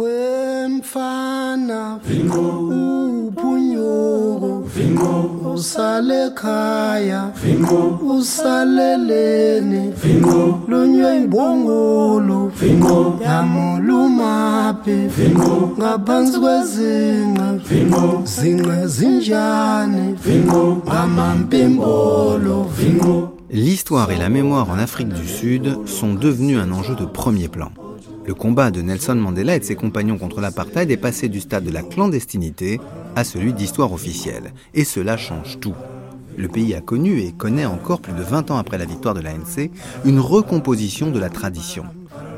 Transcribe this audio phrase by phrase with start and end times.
[0.00, 1.80] wemfana
[3.28, 4.64] uphunyuko
[5.54, 7.22] usale khaya
[8.18, 9.82] usaleleni
[10.68, 12.52] lunywe imbongolo
[13.26, 14.98] yamulumaphi
[15.78, 17.46] ngaphansi kwezinqa
[18.24, 20.06] zinqa zinjani
[20.86, 22.66] ngamampimbolo
[23.52, 27.72] L'histoire et la mémoire en Afrique du Sud sont devenus un enjeu de premier plan.
[28.24, 31.64] Le combat de Nelson Mandela et de ses compagnons contre l'apartheid est passé du stade
[31.64, 32.80] de la clandestinité
[33.16, 34.52] à celui d'histoire officielle.
[34.74, 35.74] Et cela change tout.
[36.36, 39.20] Le pays a connu et connaît encore plus de 20 ans après la victoire de
[39.20, 39.70] l'ANC
[40.04, 41.84] une recomposition de la tradition.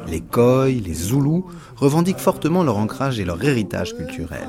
[0.08, 4.48] Les Khoi, les Zoulous revendiquent fortement leur ancrage et leur héritage culturel.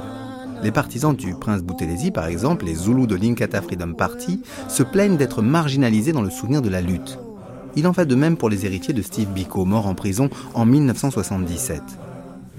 [0.63, 5.17] Les partisans du prince Boutelesi, par exemple, les Zoulous de l'Inkatha Freedom Party, se plaignent
[5.17, 7.19] d'être marginalisés dans le souvenir de la lutte.
[7.75, 10.65] Il en va de même pour les héritiers de Steve Biko, mort en prison en
[10.65, 11.81] 1977.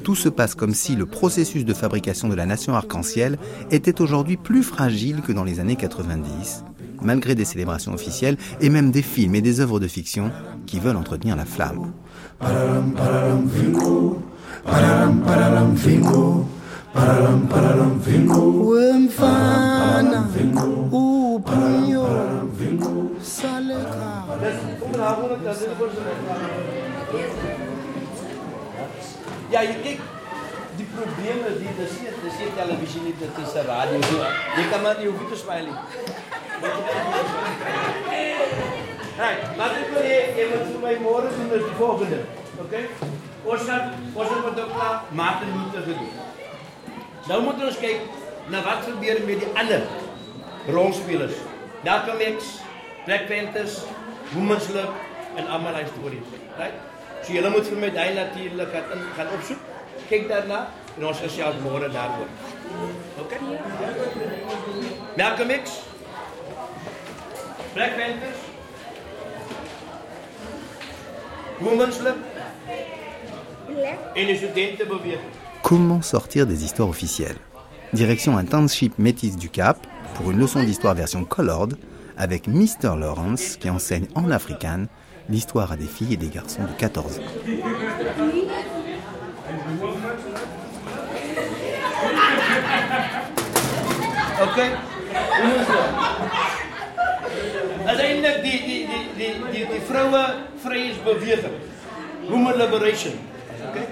[0.03, 3.39] Tout se passe comme si le processus de fabrication de la nation arc-en-ciel
[3.71, 6.65] était aujourd'hui plus fragile que dans les années 90,
[7.01, 10.31] malgré des célébrations officielles et même des films et des œuvres de fiction
[10.67, 11.93] qui veulent entretenir la flamme.
[21.35, 24.25] Wemfana uphunyuko sale khaya
[29.51, 30.01] Ja, je kyk
[30.79, 34.01] die probleme die dis nie dis nie televisie nie dit is 'n radio.
[34.03, 34.17] So,
[34.57, 35.79] jy kan maar nie hoef nie te smile nie.
[39.17, 42.19] Hey, maar ek wil jy jy moet vir my môre doen is die volgende.
[42.65, 42.85] Okay?
[43.45, 46.13] Ons gaan ons het met dokter Martin Luther gedoen.
[47.29, 48.01] Nou moet ons kyk
[48.51, 49.83] na wat gebeur met die ander
[50.69, 51.37] rolspelers.
[51.85, 52.61] Malcolm X,
[53.07, 53.85] Black Panthers,
[54.35, 54.89] Women's Lib
[55.37, 56.27] en hy stories.
[56.59, 56.75] Right?
[57.23, 59.61] So julle moet vir my daai natuurlik gaan in gaan opsoek.
[60.09, 62.29] Kyk daarna en ons gesels môre daaroor.
[63.25, 63.39] Okay?
[65.17, 65.81] Malcolm X,
[67.75, 68.45] Black Panthers,
[71.61, 72.17] Women's Lib
[74.15, 75.33] en die studentebeweging.
[75.63, 77.39] Comment sortir des histoires officielles?
[77.93, 79.79] Direction un township métis du Cap
[80.15, 81.77] pour une leçon d'histoire version colored
[82.17, 82.97] avec Mr.
[82.99, 84.87] Lawrence qui enseigne en afrikaans
[85.29, 87.23] l'histoire à des filles et des garçons de 14 ans.
[94.43, 94.71] Okay.
[97.87, 99.65] Uiteindelik die die die
[102.59, 103.15] liberation.
[103.69, 103.87] Okay?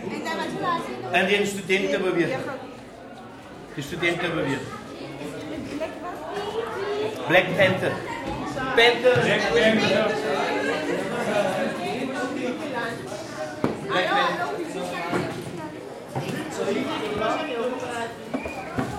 [1.13, 2.41] En die studentebeweging.
[3.75, 4.82] Die studentebeweging.
[7.29, 7.91] Black Panther.
[8.77, 9.15] Panther.
[9.23, 10.13] Black Panther.
[13.89, 14.53] Black Panther.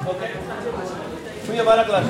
[0.05, 0.31] Okay.
[1.47, 2.05] Goeie warm klas.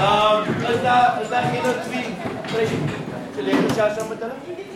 [0.00, 2.14] Ehm, is daar is daar geen twee
[2.52, 2.90] president
[3.34, 4.69] geleerde saam saam met hulle?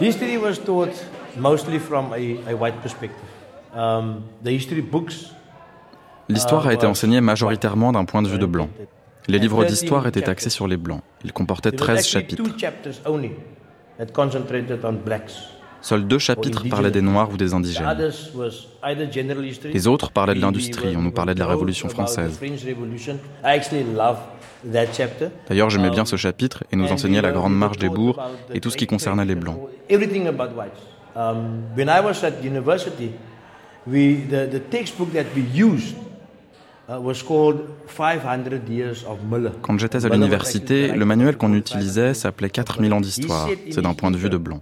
[0.00, 0.90] History was taught
[1.36, 3.16] mostly from a, a white perspective.
[3.74, 5.32] Um, the history books
[6.28, 8.68] L'histoire a été enseignée majoritairement d'un point de vue de blanc.
[9.28, 11.02] Les livres d'histoire étaient axés sur les blancs.
[11.24, 12.42] Ils comportaient 13 chapitres.
[15.82, 18.12] Seuls deux chapitres parlaient des Noirs ou des Indigènes.
[19.72, 22.40] Les autres parlaient de l'industrie, on nous parlait de la Révolution française.
[25.48, 28.20] D'ailleurs, j'aimais bien ce chapitre et nous enseignait la Grande Marche des Bourgs
[28.54, 29.58] et tout ce qui concernait les Blancs.
[39.62, 43.48] Quand j'étais à l'université, le manuel qu'on utilisait s'appelait 4000 ans d'histoire.
[43.70, 44.60] C'est d'un point de vue de blanc.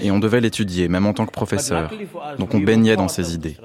[0.00, 1.90] Et on devait l'étudier, même en tant que professeur.
[2.38, 3.56] Donc on baignait dans ces idées.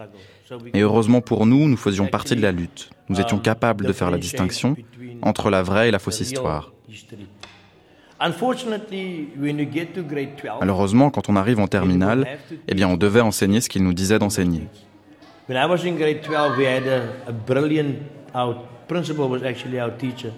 [0.74, 2.90] Et heureusement pour nous, nous faisions partie de la lutte.
[3.10, 4.76] Nous étions capables de faire la distinction
[5.22, 6.72] entre la vraie et la fausse histoire.
[10.60, 12.28] Malheureusement, quand on arrive en terminale,
[12.68, 14.68] eh bien, on devait enseigner ce qu'il nous disait d'enseigner.
[15.50, 17.96] When I was in grade 12, we had a, a brilliant,
[18.36, 18.56] our
[18.88, 20.32] principal was actually our teacher.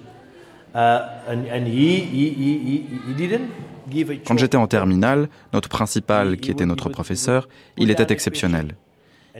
[0.76, 3.50] And, and he, he, he, he didn't
[3.90, 8.76] give a Quand j'étais en terminale, notre principal, qui était notre professeur, il était exceptionnel.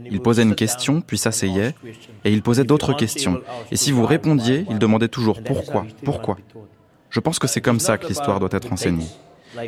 [0.10, 1.76] Il posait une question, puis s'asseyait,
[2.26, 3.42] et il posait d'autres questions.
[3.72, 6.38] Et si vous répondiez, il demandait toujours pourquoi, pourquoi.
[7.10, 9.08] Je pense que c'est comme ça que l'histoire doit être enseignée.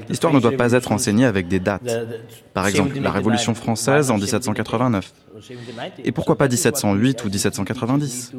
[0.07, 2.07] L'histoire ne doit pas être enseignée avec des dates.
[2.53, 5.11] Par exemple, la Révolution française en 1789.
[6.03, 8.33] Et pourquoi pas 1708 ou 1790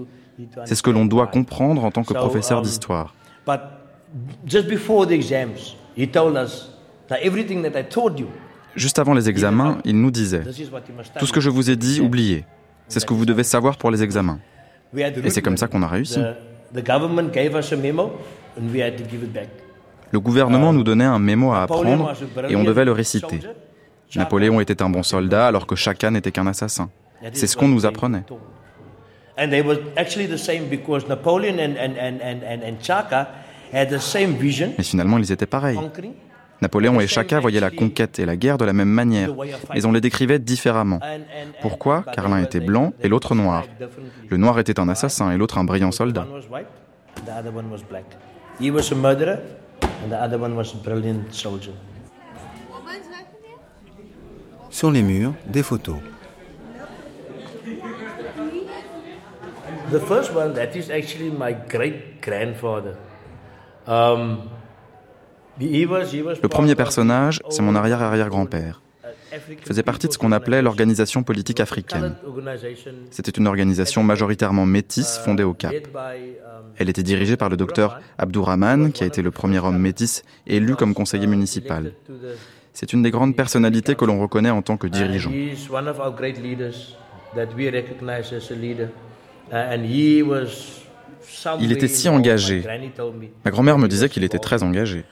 [0.64, 3.14] C'est ce que l'on doit comprendre en tant que professeur d'histoire.
[8.74, 10.42] Juste avant les examens, il nous disait,
[11.18, 12.44] tout ce que je vous ai dit, oubliez.
[12.88, 14.38] C'est ce que vous devez savoir pour les examens.
[14.96, 16.20] Et c'est comme ça qu'on a réussi.
[18.56, 22.12] Le gouvernement nous donnait un mémo à apprendre
[22.48, 23.40] et on devait le réciter.
[24.14, 26.90] Napoléon était un bon soldat alors que chacun n'était qu'un assassin.
[27.32, 28.24] C'est ce qu'on nous apprenait.
[34.78, 35.80] Mais finalement, ils étaient pareils.
[36.60, 39.30] Napoléon et Chaka voyaient la conquête et la guerre de la même manière,
[39.74, 41.00] mais on les décrivait différemment.
[41.60, 42.04] Pourquoi?
[42.12, 43.64] Car l'un était blanc et l'autre noir.
[44.28, 46.26] Le noir était un assassin et l'autre un brillant soldat.
[54.70, 55.96] Sur les murs, des photos.
[59.90, 62.96] The first one, that is actually my great grandfather.
[63.86, 64.48] Um,
[65.60, 68.80] le premier personnage, c'est mon arrière-arrière-grand-père.
[69.64, 72.14] Faisait partie de ce qu'on appelait l'organisation politique africaine.
[73.10, 75.72] C'était une organisation majoritairement métisse fondée au Cap.
[76.76, 80.76] Elle était dirigée par le docteur Abdourahman, qui a été le premier homme métis élu
[80.76, 81.92] comme conseiller municipal.
[82.72, 85.32] C'est une des grandes personnalités que l'on reconnaît en tant que dirigeant.
[91.60, 92.64] Il était si engagé.
[93.44, 95.04] Ma grand-mère me disait qu'il était très engagé.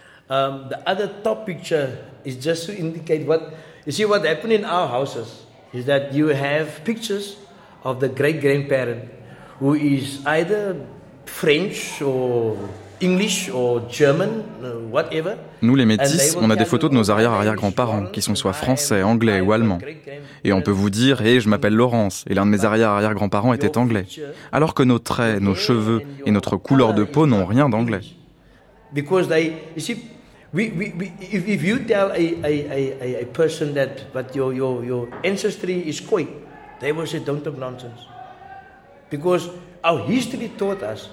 [3.86, 7.38] You see what happened in our houses is that you have pictures
[7.82, 9.04] of the great grandparent
[9.58, 10.76] who is either
[11.24, 12.56] French or
[13.00, 14.28] English or German,
[14.62, 15.36] uh, whatever.
[15.62, 19.40] Nous les métis, on a des photos de nos arrière-arrière-grands-parents qui sont soit français, anglais
[19.40, 19.78] ou allemands.
[20.44, 23.54] Et on peut vous dire, hé, hey, je m'appelle Laurence, et l'un de mes arrière-arrière-grands-parents
[23.54, 24.04] était anglais.
[24.52, 28.00] Alors que nos traits, nos cheveux et notre couleur de peau n'ont rien d'anglais.
[28.92, 29.96] Because they, you see,
[30.52, 34.52] we, we, we, if, if you tell a, a, a, a person that but your,
[34.52, 36.26] your, your ancestry is Khoi,
[36.80, 38.00] they will say, don't talk nonsense.
[39.10, 39.48] Because
[39.82, 41.10] our history taught us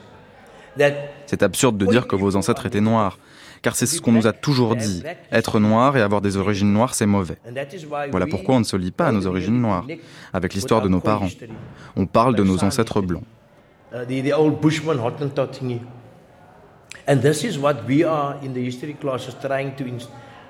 [0.78, 0.94] that
[1.26, 3.18] C'est absurde de dire que vos ancêtres étaient noirs,
[3.62, 5.04] car c'est ce qu'on nous a toujours dit.
[5.32, 7.38] Être noir et avoir des origines noires, c'est mauvais.
[8.12, 9.86] Voilà pourquoi on ne se lie pas à nos origines noires,
[10.34, 11.30] avec l'histoire de nos parents.
[11.96, 13.24] On parle de nos ancêtres blancs.
[13.94, 15.80] Uh, the, the old Bushman Hottentot thingy.
[17.06, 19.86] And this is what we are in the history classes trying to,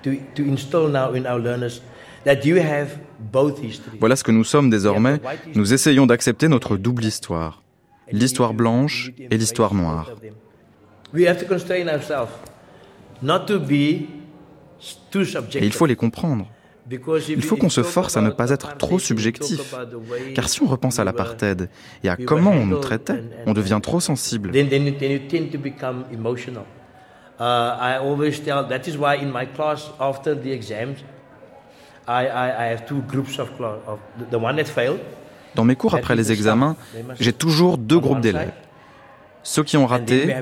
[0.04, 1.82] to, to install now in our learners.
[2.26, 3.98] That you have both history.
[4.00, 5.20] Voilà ce que nous sommes désormais.
[5.56, 7.64] Nous essayons d'accepter notre double histoire,
[8.12, 10.12] l'histoire blanche et l'histoire noire.
[11.14, 12.32] We have to constrain ourselves
[13.22, 14.08] not to be
[15.10, 15.64] too subjective.
[15.64, 16.48] Et il faut les comprendre.
[16.90, 19.76] Il faut qu'on se force à ne pas être trop subjectif.
[20.36, 21.70] Car si on repense à l'apartheid
[22.04, 24.52] et à comment on nous traitait, on devient trop sensible.
[35.56, 36.76] Dans mes cours après les examens,
[37.20, 38.54] j'ai toujours deux groupes d'élèves.
[39.44, 40.36] Ceux qui ont raté,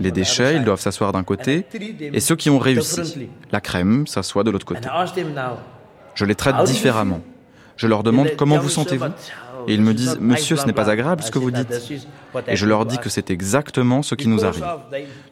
[0.00, 1.66] les déchets, ils doivent s'asseoir d'un côté,
[2.00, 4.88] et ceux qui ont réussi, la crème s'assoit de l'autre côté.
[6.14, 7.20] Je les traite différemment.
[7.76, 9.06] Je leur demande comment vous sentez-vous
[9.66, 11.92] et ils me disent Monsieur, ce n'est pas agréable ce que vous dites.
[12.46, 14.64] Et je leur dis que c'est exactement ce qui nous arrive.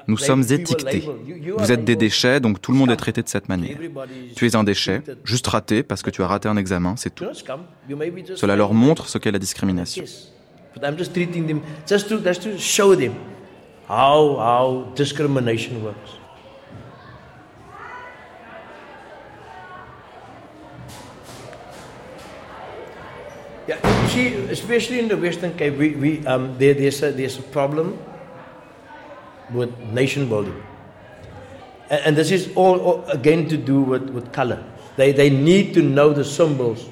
[0.07, 1.09] Nous sommes étiquetés.
[1.57, 3.77] Vous êtes des déchets, donc tout le monde est traité de cette manière.
[4.37, 7.27] Tu es un déchet, juste raté parce que tu as raté un examen, c'est tout.
[8.35, 10.05] Cela leur montre ce qu'est la discrimination.
[24.09, 27.99] See, especially in the Western Cape, we, we, um, there, there's, a, there's a problem
[29.53, 30.63] with nation building.
[31.91, 34.63] And, and this is all, all, again to do with, with color.
[34.97, 36.87] They, they need to know the symbols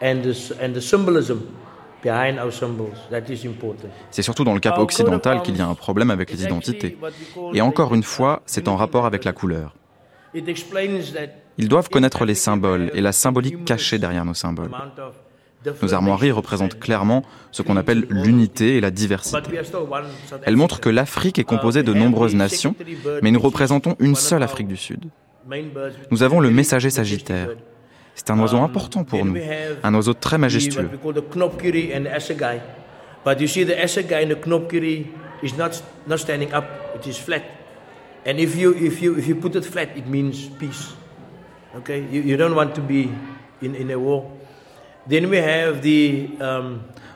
[0.00, 1.56] and the, and the symbolism
[2.02, 2.96] behind our symbols.
[3.10, 3.90] That is important.
[4.10, 6.96] C'est surtout dans le Cap occidental qu'il y a un problème avec les identités.
[7.54, 9.74] Et encore une fois, c'est en rapport avec la couleur.
[10.34, 14.70] Ils doivent connaître les symboles et la symbolique cachée derrière nos symboles.
[15.82, 19.38] Nos armoiries représentent clairement ce qu'on appelle l'unité et la diversité.
[20.44, 22.74] Elles montrent que l'Afrique est composée de nombreuses nations,
[23.22, 25.04] mais nous représentons une seule Afrique du Sud.
[26.10, 27.48] Nous avons le messager sagittaire.
[28.14, 29.36] C'est un oiseau important pour nous,
[29.82, 30.90] un oiseau très majestueux.
[42.10, 43.08] You don't want to be
[43.62, 44.24] in a war.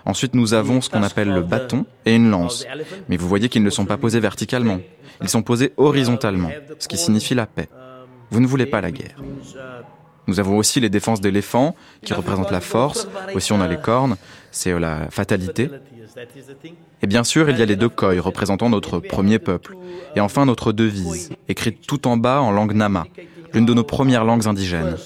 [0.05, 2.67] Ensuite, nous avons ce qu'on appelle le bâton et une lance.
[3.09, 4.81] Mais vous voyez qu'ils ne sont pas posés verticalement.
[5.21, 7.69] Ils sont posés horizontalement, ce qui signifie la paix.
[8.31, 9.17] Vous ne voulez pas la guerre.
[10.27, 13.09] Nous avons aussi les défenses d'éléphants, qui représentent la force.
[13.35, 14.17] Aussi, on a les cornes,
[14.51, 15.69] c'est la fatalité.
[17.03, 19.77] Et bien sûr, il y a les deux koi, représentant notre premier peuple.
[20.17, 23.07] Et enfin, notre devise, écrite tout en bas en langue nama,
[23.53, 24.97] l'une de nos premières langues indigènes.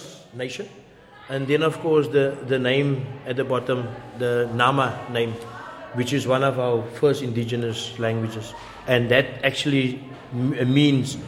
[1.28, 5.34] And then, of course, the, the name at the bottom, the Nama name,
[5.94, 8.54] which is one of our first indigenous languages.
[8.86, 10.00] And that actually
[10.32, 11.18] means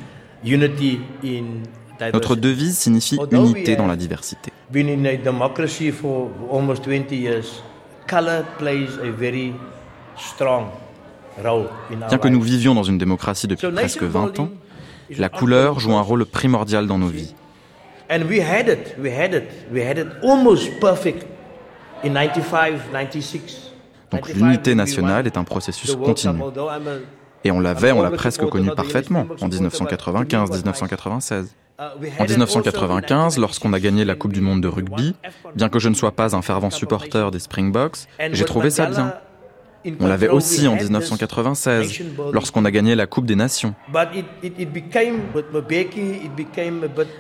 [0.44, 1.64] unity in
[2.12, 4.52] Notre devise signifie unité dans la diversité.
[4.70, 7.62] Been in a democracy for almost 20 years.
[8.06, 9.52] Color plays a very
[10.16, 10.70] strong
[11.42, 14.50] role in our Bien que nous vivions dans une démocratie depuis presque 20 ans,
[15.10, 17.34] la couleur joue un rôle primordial dans nos vies.
[18.10, 21.26] And we had it, we had it, we had it almost perfect
[22.02, 23.72] in 95, 96.
[24.10, 26.40] Donc l'unité nationale est un processus continu.
[27.44, 31.48] Et on l'avait, on l'a presque connu parfaitement en 1995-1996.
[31.80, 31.82] Uh,
[32.18, 35.14] en 1995, lorsqu'on a gagné la Coupe du Monde de rugby,
[35.54, 37.98] bien que je ne sois pas un fervent supporter des Springboks,
[38.32, 39.14] j'ai trouvé ça bien.
[40.00, 42.02] On l'avait aussi en 1996,
[42.32, 43.74] lorsqu'on a gagné la Coupe des Nations.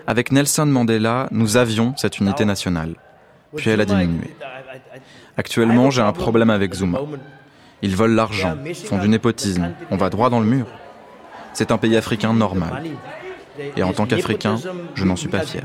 [0.06, 2.94] Avec Nelson Mandela, nous avions cette unité nationale.
[3.56, 4.34] Puis elle a diminué.
[5.36, 7.00] Actuellement, j'ai un problème avec Zuma.
[7.80, 8.56] Ils volent l'argent,
[8.86, 10.66] font du népotisme, on va droit dans le mur.
[11.52, 12.84] C'est un pays africain normal.
[13.76, 14.56] Et en tant qu'Africain,
[14.94, 15.62] je n'en suis pas fier.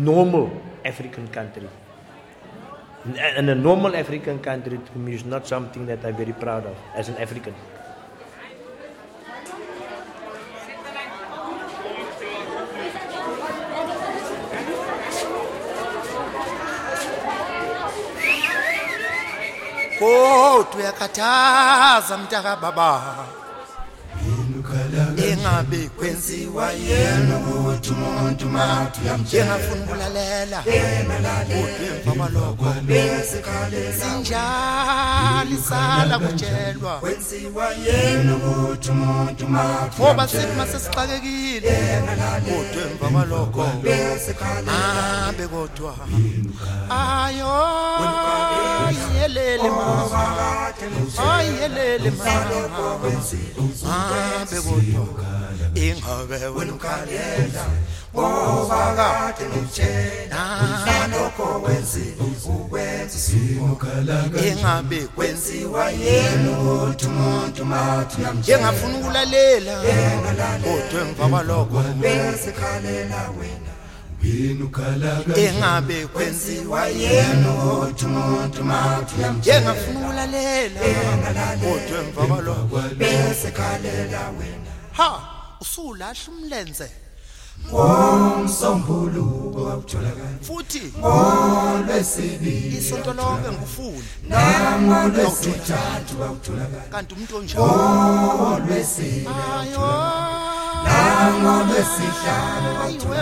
[0.00, 0.50] Normal
[0.84, 1.68] African country.
[3.18, 6.76] And a normal African country to me is not something that I'm very proud of
[6.94, 7.54] as an African.
[20.02, 22.56] Oh, tuyakhathaza mntaka
[25.28, 27.36] ingabi kwenziwa yena.
[27.38, 30.62] Ukuthi umuntu mathu yamjengafuna ukulalela.
[32.04, 36.98] Kodwa kwaloko besikhaleza njalo isala kutshelwa.
[37.00, 38.36] kwenziwa yena.
[38.36, 41.70] Ukuthi umuntu mathu ngoba sithi masesixakekile
[42.46, 44.72] kodwa emva kwaloko besikhaleza
[45.28, 45.94] abe kodwa.
[46.90, 47.52] Ayo
[49.20, 50.24] yelele mama
[51.34, 52.50] ayelele mama
[54.42, 55.09] abe kodwa.
[55.74, 57.64] Ingabe wena ukhalela
[58.14, 60.42] ngoba kade ngitshela
[61.12, 69.74] lokho wenzile ukwenza sinokhala ingabe kwenziwa yena ukuthi umuntu mathi njengafuna ukulalela.
[70.64, 73.72] Kodwa emva kwalokho bese khalela wena
[75.36, 80.80] engabe kwenziwa yena ukuthi umuntu mathi njengafuna ukulalela.
[81.62, 84.59] Kodwa emva kwalokho bese khalela wena.
[85.00, 85.10] Ha
[85.60, 86.88] usulahla umlenze
[87.68, 99.26] ngomsombuluko awutholakala futhi ngolwesibili isonto lonke ngufuni nangolwesithathu awutholakala kanti umuntu onjani ngolwesibili
[99.60, 99.88] ayo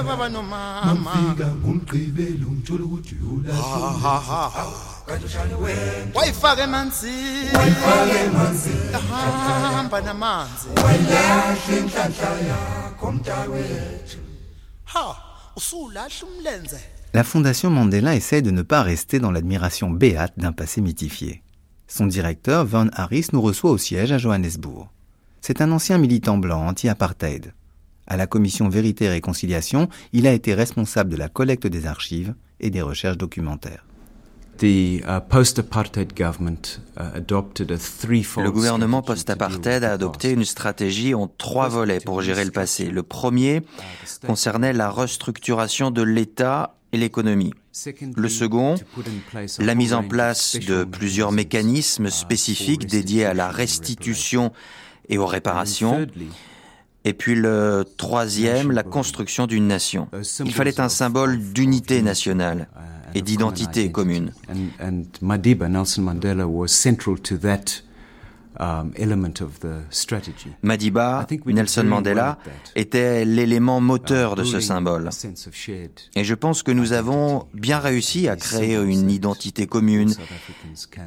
[0.09, 0.29] baba
[1.63, 2.47] ngumgqibelo
[2.85, 3.15] ukuthi
[6.63, 7.49] emanzini.
[10.05, 10.69] Namanzi.
[10.85, 13.09] Wayilahla inhlanhla yakho
[14.85, 15.17] ha
[15.57, 16.81] usulahla umlenze.
[17.15, 21.43] La Fondation Mandela essaie de ne pas rester dans l'admiration béate d'un passé mythifié.
[21.87, 24.89] Son directeur, Van Harris, nous reçoit au siège à Johannesburg.
[25.41, 27.53] C'est un ancien militant blanc anti-apartheid.
[28.07, 32.35] À la commission Vérité et Réconciliation, il a été responsable de la collecte des archives
[32.59, 33.85] et des recherches documentaires.
[34.61, 35.21] Uh, uh,
[38.43, 42.87] le gouvernement post-apartheid a adopté une stratégie en trois volets pour gérer le passé.
[42.91, 43.63] Le premier
[44.27, 47.55] concernait la restructuration de l'État et l'économie.
[48.17, 48.75] Le second,
[49.61, 54.51] la mise en place de plusieurs mécanismes uh, spécifiques dédiés à la restitution
[55.09, 56.07] et aux réparations.
[57.05, 60.09] Et puis le troisième, la construction d'une nation.
[60.45, 62.69] Il fallait un symbole d'unité nationale
[63.15, 64.33] et d'identité commune.
[70.63, 72.39] Madiba, Nelson Mandela,
[72.75, 75.11] était l'élément moteur de ce symbole.
[76.17, 80.15] Et je pense que nous avons bien réussi à créer une identité commune,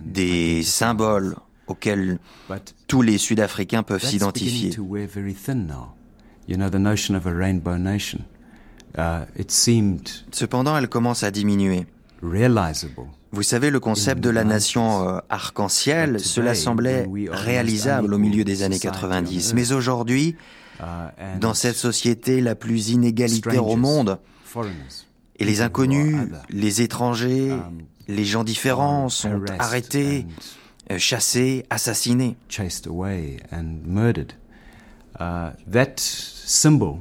[0.05, 1.35] des symboles
[1.71, 2.19] auxquels
[2.87, 4.71] tous les Sud-Africains peuvent s'identifier.
[10.31, 11.85] Cependant, elle commence à diminuer.
[13.33, 18.63] Vous savez, le concept de la nation euh, arc-en-ciel, cela semblait réalisable au milieu des
[18.63, 19.53] années 90.
[19.53, 20.35] Mais aujourd'hui,
[20.79, 20.83] uh,
[21.39, 24.19] dans cette société la plus inégalitaire au monde,
[25.39, 26.17] et les inconnus,
[26.49, 30.27] les étrangers, um, les gens différents sont arrêtés,
[30.91, 32.35] euh, chassés, assassinés.
[35.19, 36.99] Uh, that symbol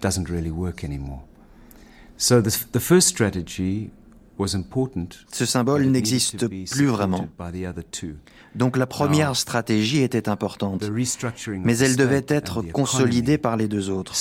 [0.00, 1.22] doesn't really work anymore.
[2.16, 3.90] So the, the first strategy
[5.32, 7.28] ce symbole n'existe plus vraiment.
[8.54, 10.82] Donc la première stratégie était importante,
[11.64, 14.14] mais elle devait être consolidée par les deux autres.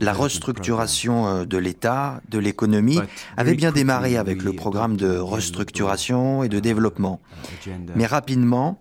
[0.00, 3.00] La restructuration euh, de l'État, de l'économie,
[3.36, 7.20] avait bien démarré avec le programme de restructuration et de développement.
[7.94, 8.78] Mais rapidement,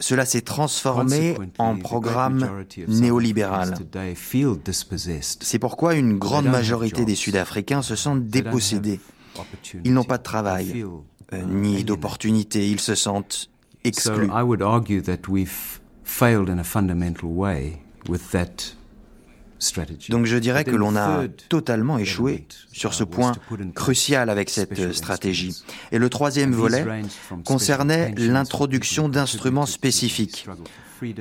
[0.00, 2.48] cela s'est transformé en programme
[2.88, 3.74] néolibéral.
[5.40, 9.00] C'est pourquoi une grande majorité des Sud-Africains se sentent dépossédés.
[9.84, 10.84] Ils n'ont pas de travail,
[11.32, 13.50] euh, ni d'opportunités, ils se sentent
[13.84, 14.28] exclus.
[20.10, 23.32] Donc je dirais que l'on a totalement échoué sur ce point
[23.74, 25.56] crucial avec cette stratégie.
[25.92, 26.84] Et le troisième volet
[27.44, 30.46] concernait l'introduction d'instruments spécifiques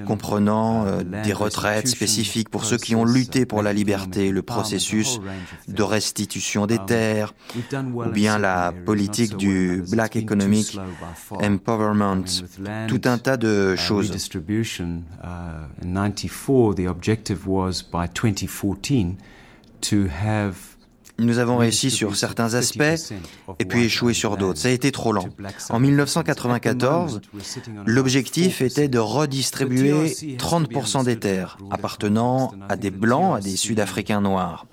[0.05, 5.19] comprenant euh, des retraites spécifiques pour ceux qui ont lutté pour la liberté, le processus
[5.67, 7.33] de restitution des terres,
[7.75, 10.77] ou bien la politique du Black Economic
[11.31, 12.25] Empowerment,
[12.87, 14.11] tout un tas de choses.
[21.17, 23.13] Nous avons réussi sur certains aspects
[23.59, 24.59] et puis échoué sur d'autres.
[24.59, 25.27] Ça a été trop lent.
[25.69, 27.21] En 1994,
[27.85, 34.65] l'objectif était de redistribuer 30% des terres appartenant à des Blancs, à des Sud-Africains noirs.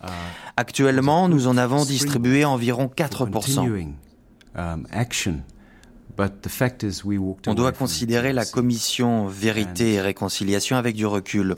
[0.57, 3.87] Actuellement, nous en avons distribué environ 4%.
[7.47, 11.57] On doit considérer la commission vérité et réconciliation avec du recul.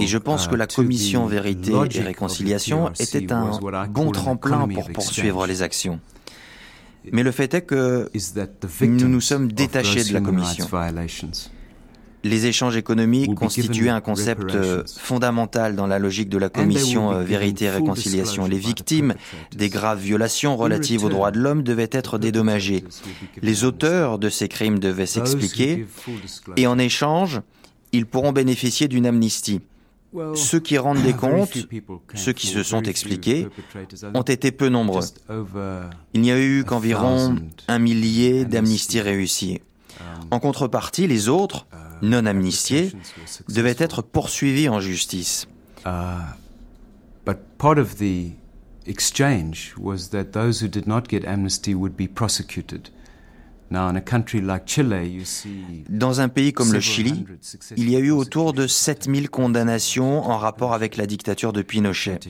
[0.00, 3.50] Et je pense que la uh, commission vérité et réconciliation était un
[3.88, 6.00] bon tremplin pour poursuivre les actions.
[7.12, 8.10] Mais le fait est que
[8.82, 10.66] nous nous sommes détachés de la commission.
[12.28, 17.22] Les échanges économiques constituaient un concept euh, fondamental dans la logique de la commission euh,
[17.22, 18.46] Vérité et Réconciliation.
[18.46, 19.14] Les victimes
[19.56, 22.84] des graves violations relatives aux droits de l'homme devaient être dédommagées.
[23.40, 25.86] Les auteurs de ces crimes devaient s'expliquer
[26.56, 27.40] et en échange,
[27.92, 29.60] ils pourront bénéficier d'une amnistie.
[30.34, 31.56] Ceux qui rendent des comptes,
[32.14, 33.46] ceux qui se sont expliqués,
[34.14, 35.04] ont été peu nombreux.
[36.12, 37.36] Il n'y a eu qu'environ
[37.68, 39.60] un millier d'amnisties réussies.
[40.30, 41.66] En contrepartie, les autres,
[42.02, 42.92] non amnistiés
[43.48, 45.48] devaient être poursuivis en justice.
[45.84, 48.32] But part of the
[48.86, 52.90] exchange was that those who did not get amnesty would be prosecuted.
[53.70, 53.94] Dans
[56.20, 57.26] un pays comme le Chili,
[57.76, 62.20] il y a eu autour de 7000 condamnations en rapport avec la dictature de Pinochet.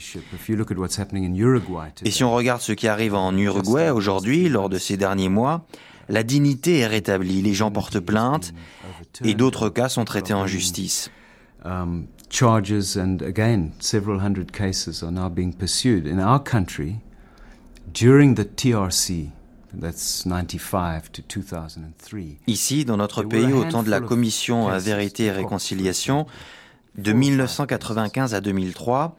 [2.05, 5.65] Et si on regarde ce qui arrive en Uruguay aujourd'hui, lors de ces derniers mois,
[6.09, 8.53] la dignité est rétablie, les gens portent plainte
[9.25, 11.11] et d'autres cas sont traités en justice.
[12.31, 16.97] Charges and again several hundred cases are now being pursued in our country
[17.93, 19.31] during the TRC.
[19.79, 22.39] That's 95 to 2003.
[22.47, 26.27] Ici, dans notre pays, au temps de la Commission à vérité et réconciliation,
[26.97, 29.19] de 1995 à 2003,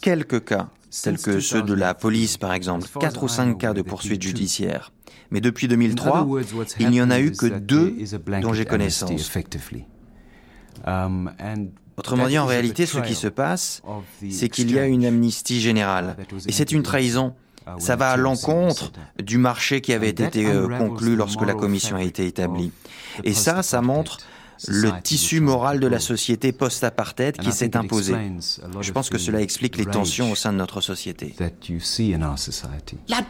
[0.00, 0.68] quelques cas,
[1.02, 4.92] tels que ceux de la police par exemple, quatre ou cinq cas de poursuites judiciaires.
[5.30, 6.26] Mais depuis 2003,
[6.80, 7.96] il n'y en a eu que deux
[8.42, 9.30] dont j'ai connaissance.
[10.86, 11.30] Um,
[12.00, 13.82] Autrement dit, en réalité, ce qui se passe,
[14.30, 16.16] c'est qu'il y a une amnistie générale.
[16.46, 17.34] Et c'est une trahison.
[17.66, 18.90] Uh, Ça va à l'encontre
[19.22, 22.72] du marché qui avait été euh, conclu lorsque la commission a été établie.
[23.22, 24.16] Et ça, ça montre
[24.68, 28.14] le tissu moral de la société post-apartheid qui s'est imposé.
[28.80, 31.34] Je pense que cela explique les tensions au sein de notre société.
[31.38, 33.22] La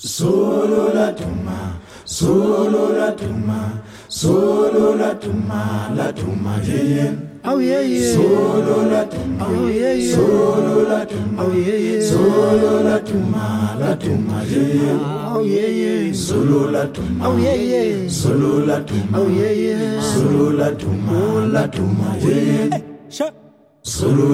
[0.00, 7.27] Solo la duma, solo la duma, solo la duma, la duma, yeah, yeah.
[7.50, 8.12] Oh yeah yeah.
[8.12, 9.46] Solo la tuma.
[9.48, 10.14] Oh yeah yeah.
[10.14, 11.42] Solo la tuma.
[11.42, 12.00] Oh yeah yeah.
[12.04, 15.32] Solo la tuma la tuma yeah.
[15.34, 16.12] Oh yeah yeah.
[16.12, 17.24] Solo la tuma.
[17.26, 18.08] Oh yeah yeah.
[18.08, 19.16] Solo la tuma.
[19.18, 20.00] Oh yeah yeah.
[20.02, 22.80] Solo la tuma la tuma yeah.
[23.08, 23.47] Solo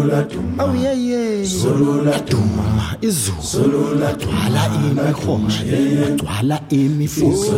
[0.09, 0.65] la tuma.
[0.65, 1.45] Oh yeah yeah.
[1.45, 2.97] Solo la tuma.
[3.01, 3.43] Izulu.
[3.43, 5.65] Solo la twala imikhosha.
[6.17, 7.53] Twala imifuso.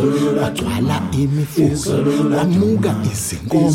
[0.55, 1.91] Twala imifuso.
[2.35, 3.71] Wamuka izinkomo.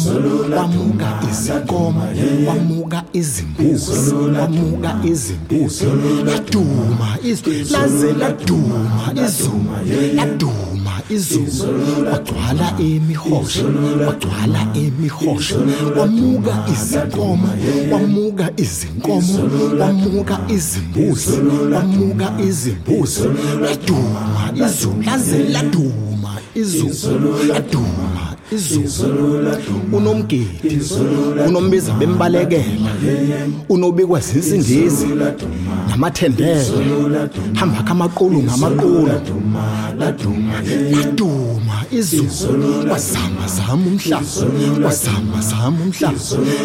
[0.57, 2.03] Wamuka izinkomo.
[2.47, 4.15] Wamuka izimbuzi.
[4.39, 5.87] Wamuka izimbuzi.
[6.25, 7.57] Laduma izulu.
[7.71, 9.65] Laze laduma izulu.
[10.15, 11.47] Laduma izulu.
[12.13, 13.65] Wagcwala imihosha.
[14.07, 15.57] Wagcwala imihosha.
[15.97, 17.49] Wamuka izinkomo.
[17.93, 19.39] Wamuka izinkomo.
[19.81, 21.33] Wamuka izimbuzi.
[21.75, 23.21] Wamuka izimbuzi.
[23.61, 25.03] Laduma izulu.
[25.07, 26.12] Laze laduma
[26.55, 27.37] izulu.
[27.49, 29.57] Laduma izulu.
[29.93, 30.81] Unomgidi
[31.49, 32.91] unombiza bembalekela
[33.69, 35.07] unobikwa zinsindizi
[35.89, 36.65] namathendelo
[37.55, 39.09] hamba kamaqulu ngamaqulu
[39.99, 44.27] laduma izulu wazama zama umhlaba
[44.85, 46.19] wazama zama umhlaba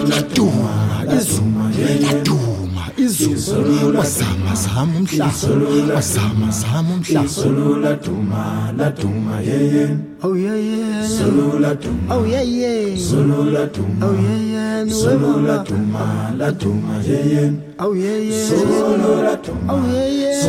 [0.09, 0.71] laduma
[1.17, 1.51] izulu
[2.01, 2.66] laduma
[2.97, 9.87] izulu wazama zama umhlaba wazama zama umhlaba laduma laduma yeye
[10.23, 11.05] Oh yeah yeah.
[11.05, 12.15] Solo la tuma.
[12.15, 12.97] Oh yeah yeah.
[12.97, 14.01] Solo la tuma.
[14.01, 14.89] Oh yeah yeah.
[14.89, 16.33] Solo la tuma.
[16.39, 17.51] La tuma yeah yeah.
[17.77, 18.49] Oh yeah yeah.
[18.49, 19.73] Solo la tuma.
[19.73, 20.47] Oh yeah yeah.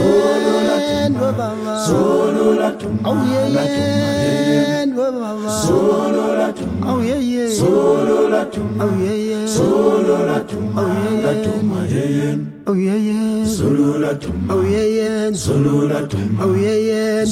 [5.62, 6.84] Solo la tuma.
[7.08, 8.84] Solo la tuma.
[8.84, 9.46] Oh yeah yeah.
[9.46, 10.82] Solo la tuma.
[10.82, 12.57] Oh yeah yeah.
[12.68, 14.52] Solo la tuma.
[14.52, 15.32] Oh yeah yeah.
[15.32, 16.44] Solo la tuma.
[16.44, 17.24] Oh yeah yeah.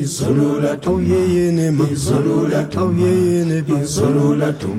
[0.86, 1.86] Awuyeyeni ma.
[2.75, 3.75] Awuyeyeni ba.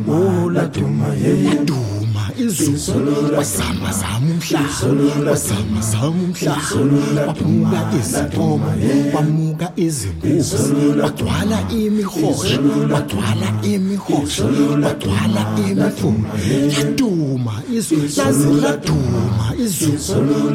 [0.09, 2.10] Oh la tuma yenduma
[2.45, 8.73] izulu wazamazama umhlaba wazamazama umhlaba waphuka izintoma
[9.13, 12.59] kwamuka izingubo wagcwala imihosha
[12.93, 14.45] wagcwala imihosha
[14.85, 16.31] wagcwala imifula
[16.77, 20.51] yaduma izulu laze laduma izulu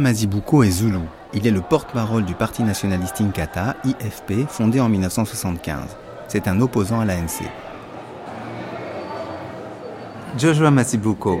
[0.00, 1.02] Mazibuko est Zoulou.
[1.34, 5.96] Il est le porte-parole du Parti nationaliste Inkatha, IFP, fondé en 1975.
[6.32, 7.42] C'est un opposant à l'ANC.
[10.38, 11.40] Joshua Mazibuko,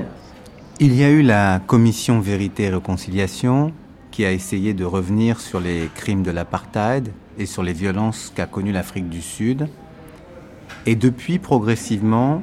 [0.80, 3.72] il y a eu la commission Vérité et Réconciliation
[4.10, 8.46] qui a essayé de revenir sur les crimes de l'apartheid et sur les violences qu'a
[8.46, 9.68] connues l'Afrique du Sud.
[10.86, 12.42] Et depuis, progressivement,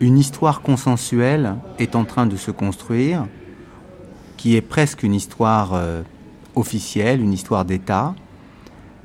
[0.00, 3.26] une histoire consensuelle est en train de se construire,
[4.38, 6.00] qui est presque une histoire euh,
[6.54, 8.14] officielle, une histoire d'État,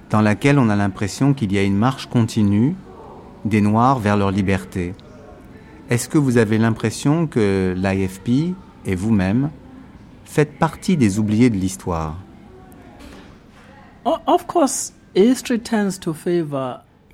[0.09, 2.75] dans laquelle on a l'impression qu'il y a une marche continue
[3.45, 4.93] des Noirs vers leur liberté.
[5.89, 9.49] Est-ce que vous avez l'impression que l'IFP et vous-même
[10.25, 12.17] faites partie des oubliés de l'histoire?
[14.05, 14.93] Of course,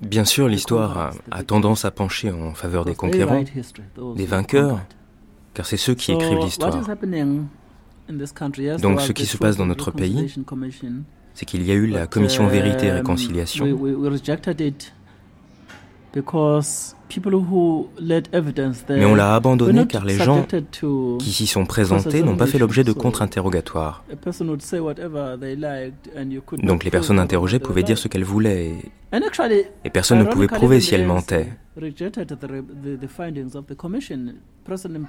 [0.02, 3.44] Bien sûr, l'histoire a, tendance à pencher en faveur des conquérants,
[4.16, 4.80] des vainqueurs,
[5.54, 6.72] car c'est ceux qui écrivent l'histoire.
[8.78, 10.34] Donc ce qui se passe dans notre pays,
[11.34, 13.64] c'est qu'il y a eu la commission Vérité et um, Réconciliation.
[18.88, 20.46] Mais on l'a abandonné car les gens
[21.18, 24.04] qui s'y sont présentés n'ont pas fait l'objet de contre-interrogatoires.
[26.62, 28.74] Donc les personnes interrogées pouvaient dire ce qu'elles voulaient
[29.84, 31.48] et, personne ne pouvait prouver si elles mentaient.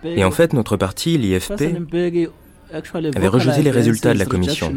[0.05, 1.63] Et en fait, notre parti, l'IFP,
[2.73, 4.73] avait rejeté les résultats de la commission.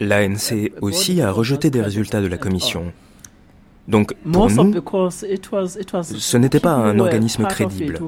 [0.00, 2.92] L'ANC aussi a rejeté des résultats de la commission.
[3.88, 7.98] Donc, pour nous, ce n'était pas un organisme crédible.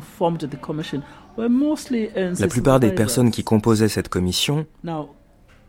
[2.39, 4.67] La plupart des personnes qui composaient cette commission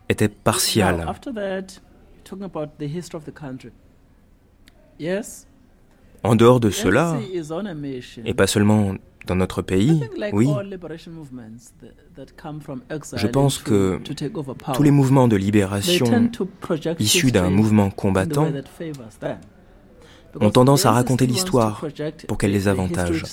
[0.08, 1.06] étaient partiales.
[6.24, 7.18] En dehors de cela,
[8.24, 8.94] et pas seulement
[9.26, 10.00] dans notre pays,
[10.32, 10.48] oui,
[13.16, 14.00] je pense que
[14.74, 16.30] tous les mouvements de libération
[16.98, 18.48] issus d'un mouvement combattant
[20.40, 21.84] ont tendance à raconter l'histoire
[22.28, 23.24] pour qu'elle les avantage.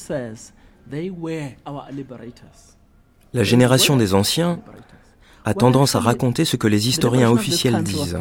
[3.34, 4.60] La génération des anciens
[5.46, 8.18] a tendance à raconter ce que les historiens officiels disent.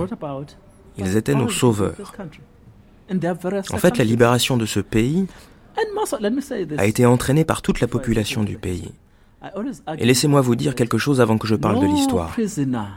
[0.99, 1.95] Ils étaient nos sauveurs.
[3.11, 5.27] En fait, la libération de ce pays
[6.77, 8.93] a été entraînée par toute la population du pays.
[9.99, 12.37] Et laissez-moi vous dire quelque chose avant que je parle de l'histoire.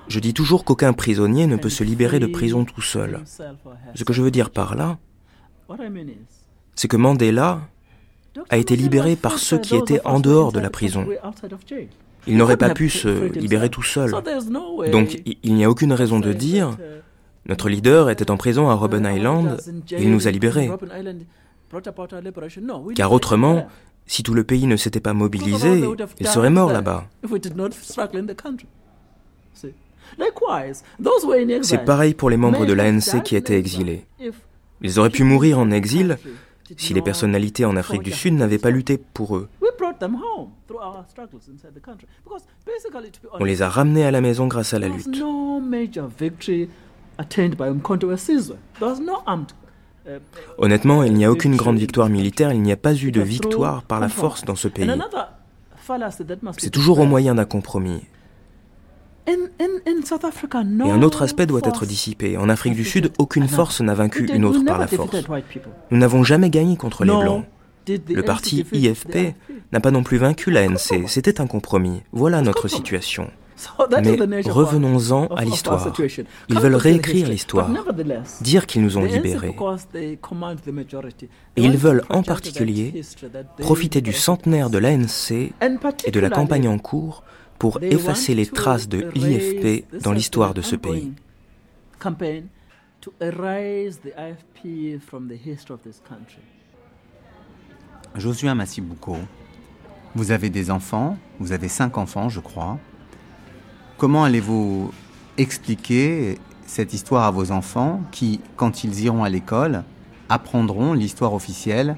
[0.07, 3.19] Je dis toujours qu'aucun prisonnier ne peut se libérer de prison tout seul.
[3.95, 4.97] Ce que je veux dire par là,
[6.75, 7.61] c'est que Mandela
[8.49, 11.05] a été libéré par ceux qui étaient en dehors de la prison.
[12.27, 14.11] Il n'aurait pas pu se libérer tout seul.
[14.91, 16.75] Donc il n'y a aucune raison de dire
[17.45, 19.57] notre leader était en prison à Robben Island
[19.91, 20.69] et il nous a libérés.
[22.95, 23.67] Car autrement,
[24.05, 25.83] si tout le pays ne s'était pas mobilisé,
[26.19, 27.05] il serait mort là-bas.
[31.61, 34.05] C'est pareil pour les membres de l'ANC qui étaient exilés.
[34.81, 36.17] Ils auraient pu mourir en exil
[36.77, 39.49] si les personnalités en Afrique du Sud n'avaient pas lutté pour eux.
[43.39, 45.23] On les a ramenés à la maison grâce à la lutte.
[50.57, 53.83] Honnêtement, il n'y a aucune grande victoire militaire, il n'y a pas eu de victoire
[53.83, 54.89] par la force dans ce pays.
[56.57, 58.01] C'est toujours au moyen d'un compromis.
[59.27, 62.37] Et un autre aspect doit être dissipé.
[62.37, 65.15] En Afrique du Sud, aucune force n'a vaincu une autre par la force.
[65.91, 67.45] Nous n'avons jamais gagné contre les Blancs.
[67.87, 69.35] Le parti IFP
[69.71, 71.07] n'a pas non plus vaincu l'ANC.
[71.07, 72.01] C'était un compromis.
[72.11, 73.29] Voilà notre situation.
[74.03, 75.93] Mais revenons-en à l'histoire.
[76.49, 77.69] Ils veulent réécrire l'histoire,
[78.41, 79.55] dire qu'ils nous ont libérés.
[81.55, 83.01] Et ils veulent en particulier
[83.57, 85.31] profiter du centenaire de l'ANC
[86.05, 87.23] et de la campagne en cours
[87.59, 91.13] pour effacer les traces de l'IFP dans l'histoire de ce pays.
[98.15, 99.17] Josué Massibouko,
[100.15, 102.79] vous avez des enfants, vous avez cinq enfants, je crois.
[104.01, 104.91] Comment allez-vous
[105.37, 109.83] expliquer cette histoire à vos enfants qui, quand ils iront à l'école,
[110.27, 111.97] apprendront l'histoire officielle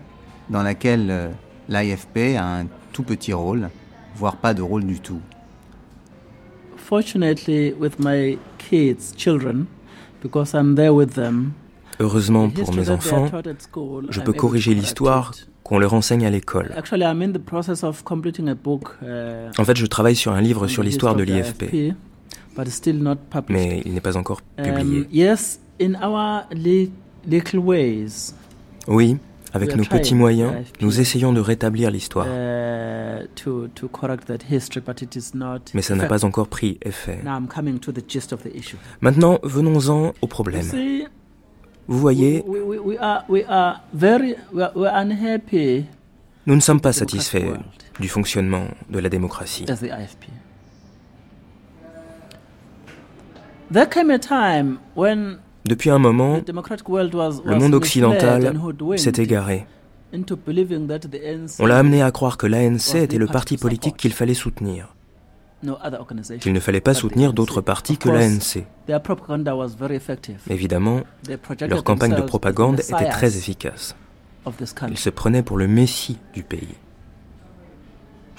[0.49, 1.29] dans laquelle euh,
[1.69, 3.69] l'AFP a un tout petit rôle,
[4.17, 5.21] voire pas de rôle du tout?
[12.01, 13.29] Heureusement pour mes enfants,
[14.09, 15.31] je peux corriger l'histoire
[15.63, 16.73] qu'on leur enseigne à l'école.
[19.01, 21.93] Uh, en fait, je travaille sur un livre sur l'histoire de l'IFP,
[23.49, 25.07] mais il n'est pas encore um, publié.
[28.87, 29.17] Oui,
[29.53, 32.27] avec nos petits moyens, nous essayons de rétablir l'histoire.
[32.27, 33.27] Uh,
[35.73, 37.19] mais ça n'a pas encore pris effet.
[39.01, 40.65] Maintenant, venons-en au problème.
[41.87, 42.43] Vous voyez,
[46.45, 47.57] nous ne sommes pas satisfaits
[47.99, 49.65] du fonctionnement de la démocratie.
[55.65, 58.53] Depuis un moment, le monde occidental
[58.97, 59.65] s'est égaré.
[61.59, 64.93] On l'a amené à croire que l'ANC était le parti politique qu'il fallait soutenir
[66.39, 68.65] qu'il ne fallait pas soutenir d'autres partis que l'ANC.
[70.49, 71.01] Évidemment,
[71.61, 73.95] leur campagne de propagande était très efficace.
[74.89, 76.75] Ils se prenaient pour le messie du pays.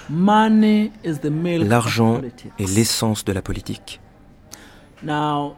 [0.09, 2.21] L'argent
[2.59, 3.99] est l'essence de la politique.
[5.03, 5.49] Le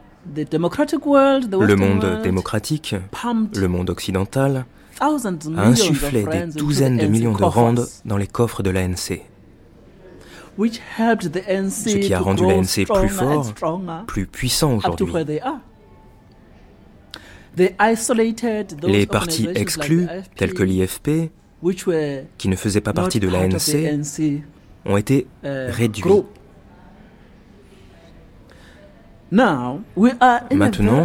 [1.75, 2.95] monde démocratique,
[3.55, 4.65] le monde occidental,
[4.99, 5.09] a
[5.57, 9.21] insufflé des douzaines de millions de randes dans les coffres de l'ANC
[10.57, 13.53] ce qui a rendu l'ANC plus fort,
[14.07, 15.13] plus puissant aujourd'hui.
[18.83, 21.31] Les partis exclus, tels que l'IFP,
[22.37, 24.43] qui ne faisaient pas partie de l'ANC,
[24.85, 26.03] ont été uh, réduits.
[29.31, 29.83] Maintenant,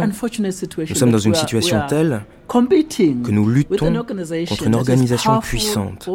[0.07, 4.05] nous sommes dans une situation telle que nous luttons
[4.47, 6.09] contre une organisation puissante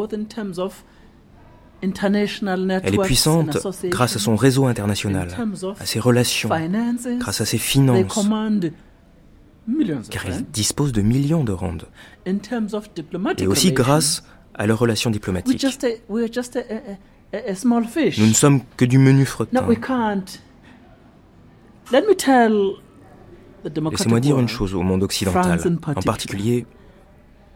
[1.81, 5.29] elle est puissante grâce à son réseau international,
[5.79, 6.51] à ses relations,
[7.19, 8.29] grâce à ses finances,
[10.11, 11.87] car elle dispose de millions de rondes,
[12.27, 15.65] et aussi grâce à leurs relations diplomatiques.
[16.11, 16.19] Nous
[18.27, 19.67] ne sommes que du menu frottant.
[23.91, 26.67] Laissez-moi dire une chose au monde occidental, en particulier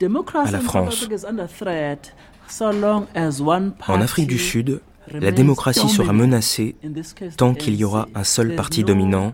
[0.00, 1.08] à la France.
[3.88, 4.80] En Afrique du Sud,
[5.12, 6.76] la démocratie sera menacée
[7.36, 9.32] tant qu'il y aura un seul parti dominant,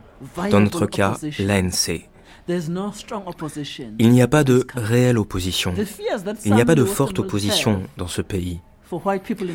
[0.51, 2.09] dans notre cas l'ANC.
[3.99, 5.75] Il n'y a pas de réelle opposition.
[6.45, 8.61] Il n'y a pas de forte opposition dans ce pays.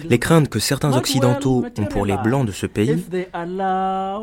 [0.10, 3.04] Les craintes que certains Occidentaux ont pour les Blancs de ce pays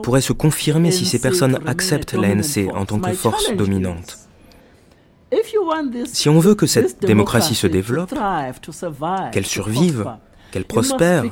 [0.04, 4.29] pourraient se confirmer si ces personnes acceptent l'ANC en tant que force dominante.
[6.06, 8.14] Si on veut que cette démocratie se développe,
[9.32, 10.10] qu'elle survive,
[10.50, 11.24] qu'elle prospère,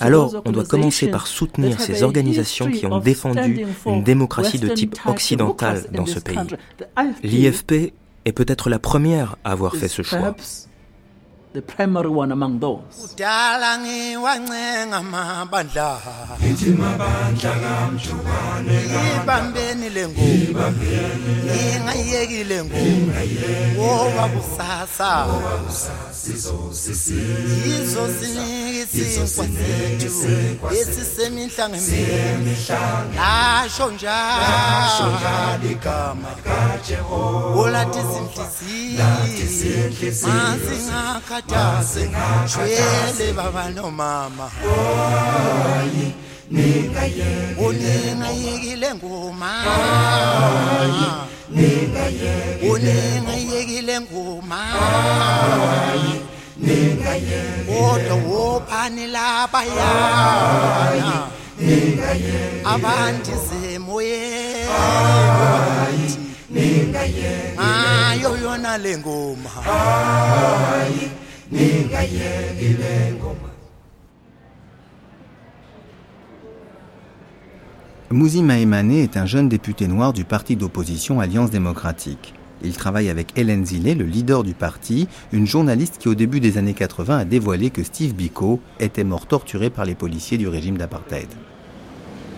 [0.00, 4.96] alors on doit commencer par soutenir ces organisations qui ont défendu une démocratie de type
[5.06, 6.38] occidental dans ce pays.
[7.22, 7.92] L'IFP
[8.24, 10.34] est peut-être la première à avoir fait ce choix.
[11.52, 13.14] the primary one among those.
[41.48, 44.48] singada shwele baba nomama.
[44.48, 46.12] Hayi
[46.50, 47.56] ningayeke.
[47.58, 49.46] Uningayekile ngoma.
[49.46, 51.06] Hayi
[51.50, 52.66] ningayeke.
[52.70, 54.56] Uningayekile ngoma.
[54.56, 56.20] Hayi
[56.58, 57.40] ningayeke.
[57.66, 61.26] Kodwa wophani lapha yana
[61.58, 62.62] ningayeke.
[62.64, 64.68] Abantu zemoyeni.
[64.68, 66.16] Hayi
[66.50, 67.58] ningayeke.
[67.58, 71.10] Ayo yona lengoma hayi
[78.42, 82.34] Maïmane est un jeune député noir du parti d'opposition Alliance démocratique.
[82.62, 86.58] Il travaille avec Hélène Zillet, le leader du parti, une journaliste qui au début des
[86.58, 90.78] années 80 a dévoilé que Steve Biko était mort torturé par les policiers du régime
[90.78, 91.28] d'apartheid.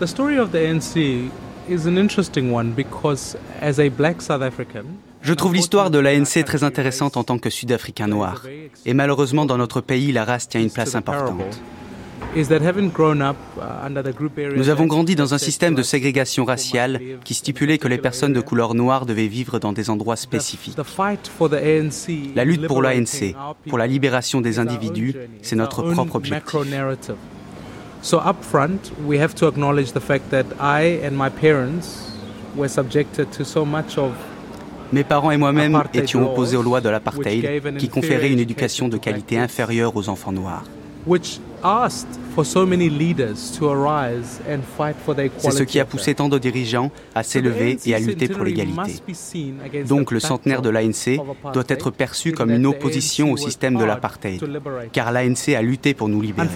[0.00, 1.28] The story of the ANC
[1.68, 4.22] is an interesting one because as a black
[5.22, 8.42] je trouve l'histoire de l'ANC très intéressante en tant que Sud-Africain noir.
[8.84, 11.60] Et malheureusement, dans notre pays, la race tient une place importante.
[14.56, 18.40] Nous avons grandi dans un système de ségrégation raciale qui stipulait que les personnes de
[18.40, 20.76] couleur noire devaient vivre dans des endroits spécifiques.
[22.34, 23.34] La lutte pour l'ANC,
[23.68, 26.56] pour la libération des individus, c'est notre propre objectif.
[28.04, 32.10] So up front, we have to acknowledge the fact that I and my parents
[32.56, 34.10] were subjected to so much of
[34.92, 38.96] mes parents et moi-même étions opposés aux lois de l'apartheid qui conféraient une éducation de
[38.96, 40.64] qualité inférieure aux enfants noirs.
[45.38, 49.02] C'est ce qui a poussé tant de dirigeants à s'élever et à lutter pour l'égalité.
[49.86, 51.20] Donc le centenaire de l'ANC
[51.52, 54.42] doit être perçu comme une opposition au système de l'apartheid,
[54.92, 56.48] car l'ANC a lutté pour nous libérer.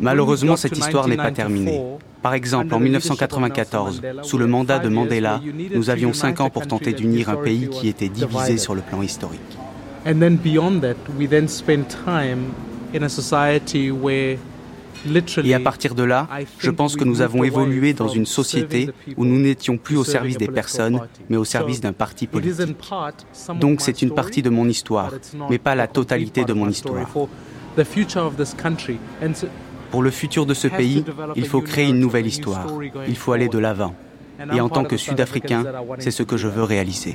[0.00, 1.80] Malheureusement, cette histoire n'est pas terminée.
[2.22, 5.40] Par exemple, en 1994, sous le mandat de Mandela,
[5.74, 9.02] nous avions cinq ans pour tenter d'unir un pays qui était divisé sur le plan
[9.02, 9.40] historique.
[15.44, 19.24] Et à partir de là, je pense que nous avons évolué dans une société où
[19.24, 22.76] nous n'étions plus au service des personnes, mais au service d'un parti politique.
[23.60, 25.12] Donc c'est une partie de mon histoire,
[25.50, 27.08] mais pas la totalité de mon histoire.
[29.92, 31.04] Pour le futur de ce pays,
[31.36, 32.66] il faut créer une nouvelle histoire.
[33.06, 33.94] Il faut aller de l'avant.
[34.52, 35.64] Et en tant que Sud-Africain,
[35.98, 37.14] c'est ce que je veux réaliser.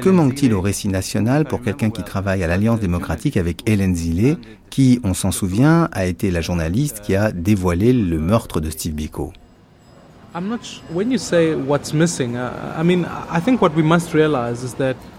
[0.00, 4.36] Que manque-t-il au récit national pour quelqu'un qui travaille à l'Alliance démocratique avec Hélène Zillet,
[4.70, 8.94] qui, on s'en souvient, a été la journaliste qui a dévoilé le meurtre de Steve
[8.94, 9.32] Biko?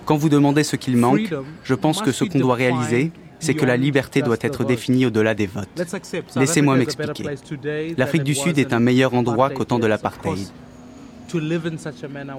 [0.06, 3.66] Quand vous demandez ce qu'il manque, je pense que ce qu'on doit réaliser, c'est que
[3.66, 5.70] la liberté doit être définie au-delà des votes.
[6.36, 7.24] Laissez-moi m'expliquer.
[7.98, 10.48] L'Afrique du Sud est un meilleur endroit qu'au temps de l'apartheid.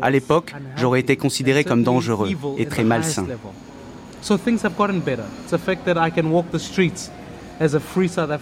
[0.01, 3.27] À l'époque, j'aurais été considéré comme dangereux et très malsain.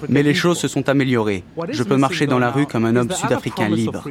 [0.09, 1.43] Mais les choses se sont améliorées.
[1.71, 4.05] Je peux marcher dans la rue comme un homme sud-africain libre.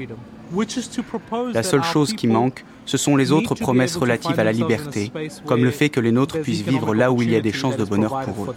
[1.54, 5.12] La seule chose qui manque, ce sont les autres promesses relatives à la liberté,
[5.46, 7.78] comme le fait que les nôtres puissent vivre là où il y a des chances
[7.78, 8.56] de bonheur pour eux.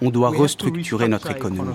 [0.00, 1.74] On doit restructurer notre économie.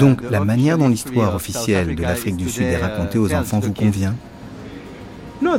[0.00, 3.72] Donc la manière dont l'histoire officielle de l'Afrique du Sud est racontée aux enfants vous
[3.72, 4.14] convient?
[5.40, 5.56] Non,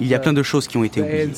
[0.00, 1.30] il y a plein de choses qui ont été oubliées.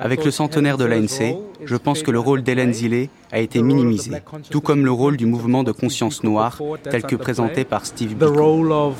[0.00, 4.12] Avec le centenaire de l'ANC, je pense que le rôle d'Hélène Zillé a été minimisé,
[4.50, 8.94] tout comme le rôle du mouvement de conscience noire tel que présenté par Steve Biko.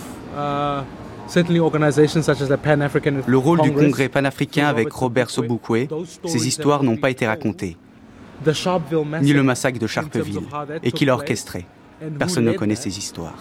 [3.27, 5.89] Le rôle du Congrès panafricain avec Robert Sobukwe,
[6.27, 7.77] ces histoires n'ont pas été racontées.
[9.23, 10.41] Ni le massacre de Sharpeville,
[10.83, 11.65] et qui l'a orchestré.
[12.19, 13.37] Personne ne connaît ces histoires.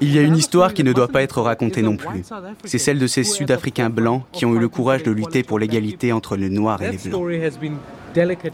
[0.00, 2.22] Il y a une histoire qui ne doit pas être racontée non plus.
[2.64, 6.12] C'est celle de ces Sud-Africains blancs qui ont eu le courage de lutter pour l'égalité
[6.12, 7.22] entre les Noirs et les Blancs.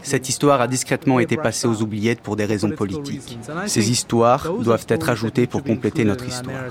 [0.03, 3.39] Cette histoire a discrètement été passée aux oubliettes pour des raisons politiques.
[3.65, 6.63] Ces histoires doivent être ajoutées pour compléter notre histoire.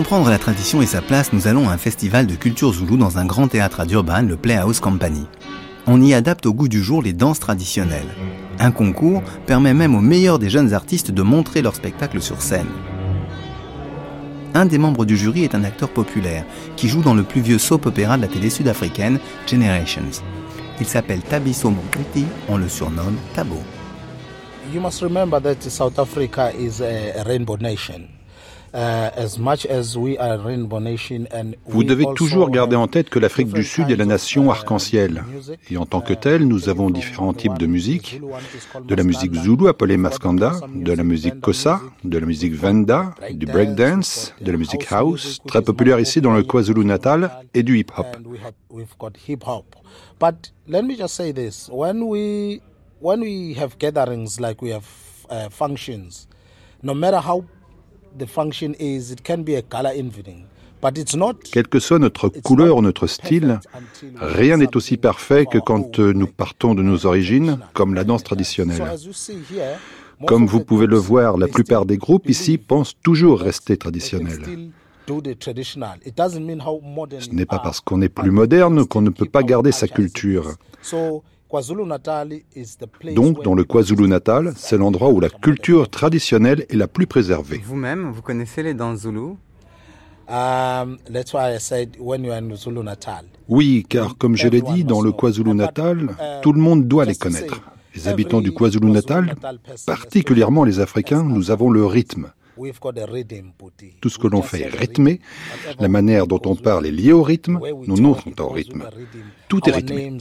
[0.00, 3.18] Comprendre la tradition et sa place, nous allons à un festival de culture zoulou dans
[3.18, 5.26] un grand théâtre à Durban, le Playhouse Company.
[5.86, 8.08] On y adapte au goût du jour les danses traditionnelles.
[8.58, 12.70] Un concours permet même aux meilleurs des jeunes artistes de montrer leur spectacle sur scène.
[14.54, 16.46] Un des membres du jury est un acteur populaire
[16.76, 20.22] qui joue dans le plus vieux soap opéra de la télé sud-africaine, Generations.
[20.80, 23.60] Il s'appelle Tabiso Mokriti, on le surnomme Tabo.
[24.72, 28.08] You must remember that South Africa is a rainbow nation.
[28.72, 29.10] Uh,
[31.66, 35.24] Vous devez toujours garder en tête que l'Afrique du Sud est la nation uh, arc-en-ciel.
[35.70, 38.20] Et en tant que telle, nous avons différents types de musique.
[38.86, 43.46] De la musique zoulou appelée maskanda, de la musique kosa, de la musique venda, du
[43.46, 48.06] breakdance, de la musique house, très populaire ici dans le KwaZulu-Natal, et du hip-hop.
[50.20, 52.60] But let me just say this, when we,
[53.00, 54.86] when we have gatherings like we have
[55.28, 56.28] uh, functions,
[56.82, 57.44] no matter how
[61.52, 63.60] quelle que soit notre couleur ou notre style,
[64.16, 68.24] rien n'est aussi parfait que quand euh, nous partons de nos origines, comme la danse
[68.24, 68.82] traditionnelle.
[70.26, 74.42] Comme vous pouvez le voir, la plupart des groupes ici pensent toujours rester traditionnels.
[75.08, 80.54] Ce n'est pas parce qu'on est plus moderne qu'on ne peut pas garder sa culture.
[83.14, 87.60] Donc, dans le KwaZulu-Natal, c'est l'endroit où la culture traditionnelle est la plus préservée.
[87.64, 89.36] Vous-même, vous connaissez les danses um,
[93.48, 97.16] Oui, car comme je l'ai dit, dans le KwaZulu-Natal, uh, tout le monde doit les
[97.16, 97.60] connaître.
[97.96, 99.34] Les habitants du KwaZulu-Natal,
[99.86, 102.30] particulièrement les Africains, nous avons le rythme.
[104.00, 105.20] Tout ce que l'on fait est rythmé.
[105.78, 107.60] La manière dont on parle est liée au rythme.
[107.86, 108.84] Nos noms sont au rythme.
[109.48, 110.12] Tout est rythmé.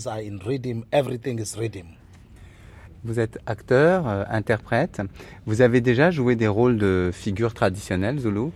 [3.05, 5.01] Vous êtes acteur, euh, interprète.
[5.45, 8.51] Vous avez déjà joué des rôles de figures traditionnelles Zulu?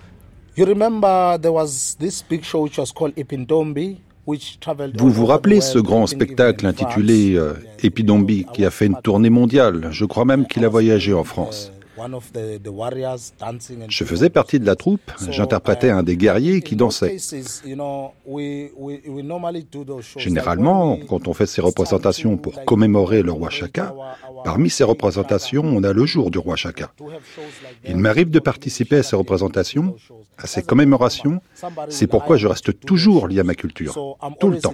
[4.96, 9.88] Vous vous rappelez ce grand spectacle intitulé euh, Epidombi qui a fait une tournée mondiale
[9.92, 11.73] Je crois même qu'il a voyagé en France.
[13.90, 17.18] Je faisais partie de la troupe, j'interprétais un des guerriers qui dansait.
[20.18, 23.94] Généralement, quand on fait ces représentations pour commémorer le roi Chaka,
[24.44, 26.92] parmi ces représentations, on a le jour du roi Chaka.
[27.86, 29.96] Il m'arrive de participer à ces représentations,
[30.38, 31.42] à ces commémorations,
[31.90, 34.74] c'est pourquoi je reste toujours lié à ma culture, tout le temps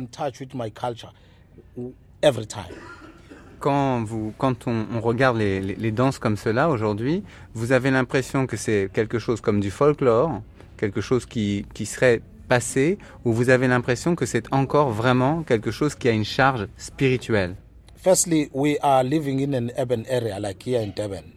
[3.59, 8.89] quand, vous, quand on, regarde les, danses comme cela aujourd'hui, vous avez l'impression que c'est
[8.93, 10.41] quelque chose comme du folklore,
[10.77, 15.71] quelque chose qui, qui serait passé, ou vous avez l'impression que c'est encore vraiment quelque
[15.71, 17.55] chose qui a une charge spirituelle?
[17.95, 21.33] Firstly, we are living in an urban area like here in Durban,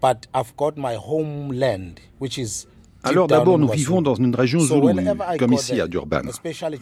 [0.00, 2.66] but I've got my homeland, which is
[3.02, 4.90] alors d'abord, nous vivons dans une région zoulou,
[5.38, 6.22] comme ici à Durban.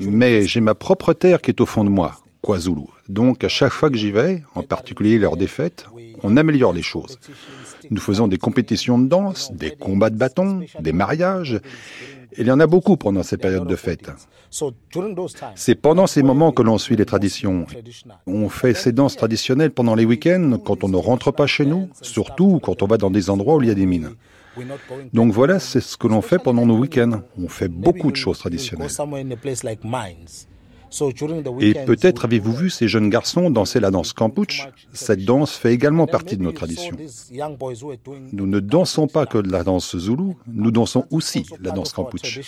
[0.00, 2.16] Mais j'ai ma propre terre qui est au fond de moi,
[3.08, 5.86] Donc à chaque fois que j'y vais, en particulier lors des fêtes,
[6.22, 7.18] on améliore les choses.
[7.90, 11.60] Nous faisons des compétitions de danse, des combats de bâtons, des mariages.
[12.36, 14.10] Il y en a beaucoup pendant ces périodes de fêtes.
[15.54, 17.66] C'est pendant ces moments que l'on suit les traditions.
[18.26, 21.88] On fait ces danses traditionnelles pendant les week-ends, quand on ne rentre pas chez nous,
[22.02, 24.10] surtout quand on va dans des endroits où il y a des mines.
[25.12, 27.22] Donc voilà, c'est ce que l'on fait pendant nos week-ends.
[27.38, 28.90] On fait beaucoup de choses traditionnelles.
[31.60, 34.68] Et peut-être avez-vous vu ces jeunes garçons danser la danse Kampuch?
[34.92, 36.96] Cette danse fait également partie de nos traditions.
[38.32, 42.40] Nous ne dansons pas que de la danse zoulou, nous dansons aussi la danse Kampuch.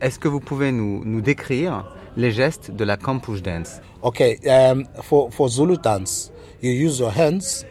[0.00, 3.80] Est-ce que vous pouvez nous, nous, décrire les gestes de la Kampuch dance?
[4.02, 7.64] Okay, um, for, for Zulu dance, you use your hands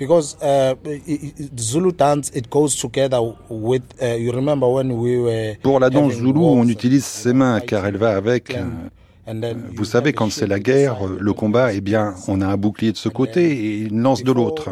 [0.00, 0.74] because uh,
[1.58, 3.20] Zulu dance it goes together
[3.50, 7.60] with uh, you remember when we were Pour la danse zoulou, on utilise ses mains
[7.60, 8.64] car elle va avec euh,
[9.74, 12.96] vous savez, quand c'est la guerre, le combat, eh bien, on a un bouclier de
[12.96, 14.70] ce côté et une lance de l'autre.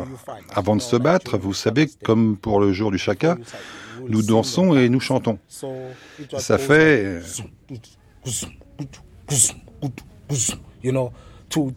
[0.52, 3.36] Avant de se battre, vous savez, comme pour le jour du chaka,
[4.08, 5.38] nous dansons et nous chantons.
[6.38, 7.20] Ça fait...
[11.50, 11.72] To,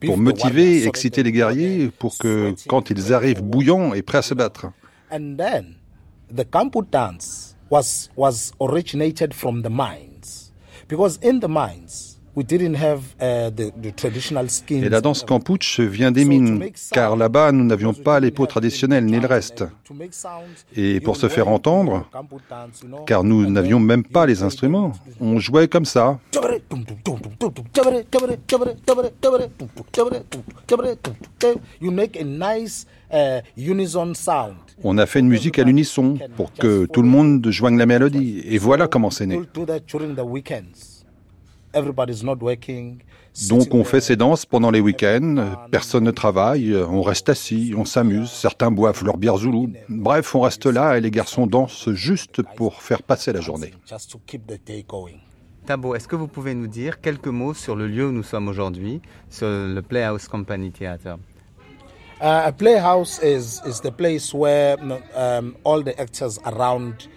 [0.00, 4.34] pour motiver, exciter les guerriers, pour que quand ils arrivent bouillants et prêts à se
[4.34, 4.66] battre.
[5.12, 5.74] And then
[6.32, 10.52] the Kampu dance was was originated from the mines
[10.88, 13.50] because in the mines Uh,
[14.70, 19.04] Et la danse Kampuch vient des mines, car là-bas nous n'avions pas les peaux traditionnelles
[19.04, 19.64] ni le reste.
[20.76, 22.08] Et pour se faire entendre,
[23.06, 26.20] car nous n'avions même pas les instruments, on jouait comme ça.
[34.82, 38.42] On a fait une musique à l'unisson pour que tout le monde joigne la mélodie.
[38.46, 39.40] Et voilà comment c'est né.
[43.48, 47.84] Donc on fait ces danses pendant les week-ends, personne ne travaille, on reste assis, on
[47.84, 49.70] s'amuse, certains boivent leur bière zoulou.
[49.88, 53.72] Bref, on reste là et les garçons dansent juste pour faire passer la journée.
[55.66, 58.48] Tabo, est-ce que vous pouvez nous dire quelques mots sur le lieu où nous sommes
[58.48, 61.18] aujourd'hui, sur le Playhouse Company Theatre?
[62.20, 64.76] Uh, A playhouse is, is the place where
[65.16, 67.08] um, all the actors around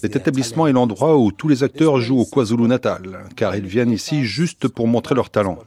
[0.00, 4.24] cet établissement est l'endroit où tous les acteurs jouent au KwaZulu-Natal, car ils viennent ici
[4.24, 5.58] juste pour montrer leur talent.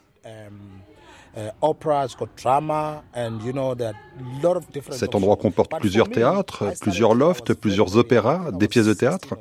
[4.92, 9.36] Cet endroit comporte plusieurs théâtres, plusieurs lofts, plusieurs opéras, des pièces de théâtre.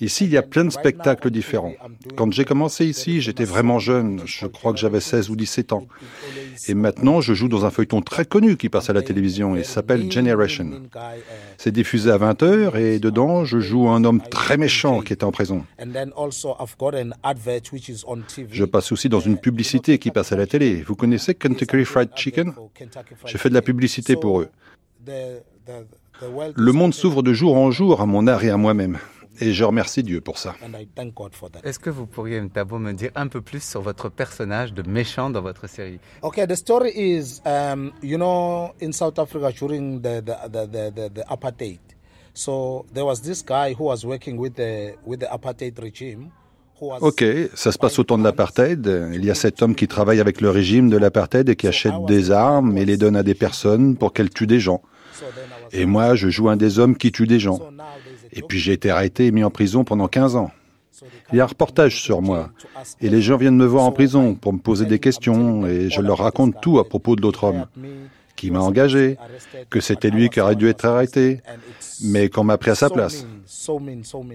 [0.00, 1.72] Ici, il y a plein de spectacles différents.
[2.16, 5.86] Quand j'ai commencé ici, j'étais vraiment jeune, je crois que j'avais 16 ou 17 ans.
[6.68, 9.62] Et maintenant, je joue dans un feuilleton très connu qui passe à la télévision et
[9.62, 10.82] s'appelle Generation.
[11.58, 15.30] C'est diffusé à 20h et dedans, je joue un homme très méchant qui est en
[15.30, 15.64] prison.
[18.50, 20.82] Je passe aussi dans une publicité qui passe à la télé.
[20.82, 22.52] Vous connaissez Kentucky Fried Chicken?
[23.26, 24.48] J'ai fait de la publicité pour eux.
[26.56, 28.98] Le monde s'ouvre de jour en jour à mon art et à moi-même.
[29.40, 30.54] Et je remercie Dieu pour ça.
[31.64, 35.30] Est-ce que vous pourriez, Ntabo, me dire un peu plus sur votre personnage de méchant
[35.30, 35.98] dans votre série?
[36.22, 41.10] Okay, the story is, um, you know, in South Africa during the, the, the, the,
[41.14, 41.80] the apartheid.
[42.32, 46.30] So there was this guy who was working with the, with the apartheid regime.
[46.80, 47.24] Ok,
[47.54, 49.10] ça se passe au temps de l'apartheid.
[49.14, 51.94] Il y a cet homme qui travaille avec le régime de l'apartheid et qui achète
[52.06, 54.82] des armes et les donne à des personnes pour qu'elles tuent des gens.
[55.72, 57.60] Et moi, je joue un des hommes qui tue des gens.
[58.34, 60.50] Et puis j'ai été arrêté et mis en prison pendant 15 ans.
[61.32, 62.50] Il y a un reportage sur moi.
[63.00, 66.00] Et les gens viennent me voir en prison pour me poser des questions et je
[66.00, 67.66] leur raconte tout à propos de l'autre homme
[68.36, 69.16] qui m'a engagé,
[69.70, 71.40] que c'était lui qui aurait dû être arrêté,
[72.02, 73.26] mais qu'on m'a pris à sa place.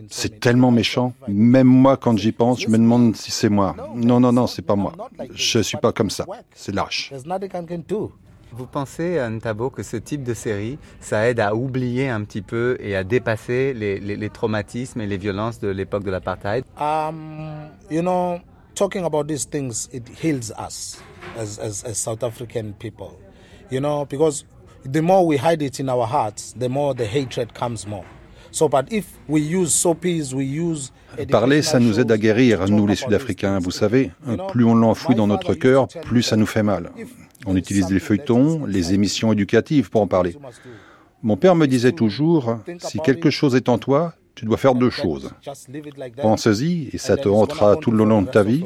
[0.09, 1.13] C'est tellement méchant.
[1.27, 3.75] Même moi, quand j'y pense, je me demande si c'est moi.
[3.95, 4.93] Non, non, non, c'est pas moi.
[5.33, 6.25] Je suis pas comme ça.
[6.55, 7.11] C'est lâche.
[8.51, 12.77] Vous pensez, Ntabo, que ce type de série, ça aide à oublier un petit peu
[12.79, 16.63] et à dépasser les, les, les traumatismes et les violences de l'époque de l'apartheid?
[16.79, 18.39] Um, You know,
[18.75, 21.01] talking about these things, it heals us
[21.37, 23.17] as, as, as South African people.
[23.71, 24.45] You know, because
[24.83, 28.05] the more we hide it in our hearts, the more the hatred comes more.
[28.51, 30.91] So, but if we use soapies, we use
[31.31, 33.59] Parler, ça nous aide à guérir, nous les Sud-Africains.
[33.59, 34.11] Vous savez,
[34.49, 36.91] plus on l'enfouit dans notre cœur, plus ça nous fait mal.
[37.45, 40.35] On utilise les feuilletons, les émissions éducatives pour en parler.
[41.21, 44.89] Mon père me disait toujours, si quelque chose est en toi, tu dois faire deux
[44.89, 45.31] choses.
[46.21, 48.63] Pense-y et ça te hantera tout le long de ta vie.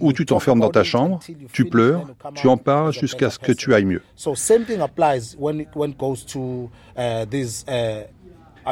[0.00, 1.20] Ou tu t'enfermes dans ta chambre,
[1.52, 4.02] tu pleures, tu en parles jusqu'à ce que tu ailles mieux.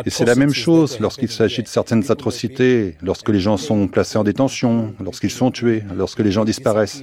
[0.05, 4.18] Et c'est la même chose lorsqu'il s'agit de certaines atrocités, lorsque les gens sont placés
[4.18, 7.03] en détention, lorsqu'ils sont tués, lorsque les gens disparaissent.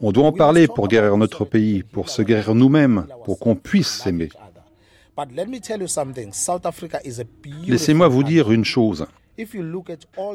[0.00, 3.88] On doit en parler pour guérir notre pays, pour se guérir nous-mêmes, pour qu'on puisse
[3.88, 4.30] s'aimer.
[7.66, 9.06] Laissez-moi vous dire une chose.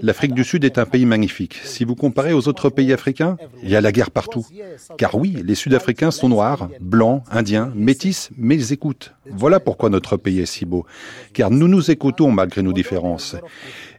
[0.02, 1.60] L'Afrique du Sud est un pays magnifique.
[1.64, 4.46] Si vous comparez aux autres pays africains, il y a la guerre partout.
[4.98, 9.14] Car oui, les Sud-Africains sont noirs, blancs, indiens, métis, mais ils écoutent.
[9.30, 10.86] Voilà pourquoi notre pays est si beau.
[11.34, 13.36] Car nous nous écoutons malgré nos différences.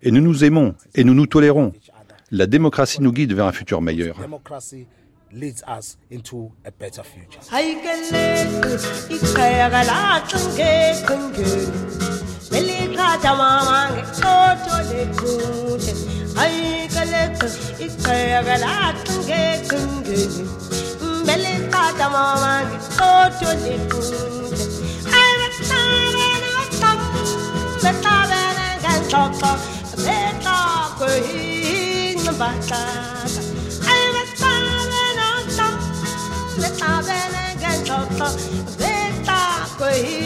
[0.02, 1.72] Et nous nous aimons et nous nous tolérons.
[2.30, 4.16] La démocratie nous guide vers un futur meilleur.
[12.98, 15.92] i kotole kute
[16.36, 17.46] Aikaleka
[17.78, 20.18] ikayagalatunge kunge
[21.22, 24.64] Mbele Rajamamange kotole kute
[25.18, 26.98] Aivatabana tam
[27.82, 29.50] Betabana gantoko
[30.04, 33.42] Betako hinga batata
[33.92, 35.74] Aivatabana tam
[36.60, 38.26] Betabana gantoko
[38.78, 40.25] Betako hinga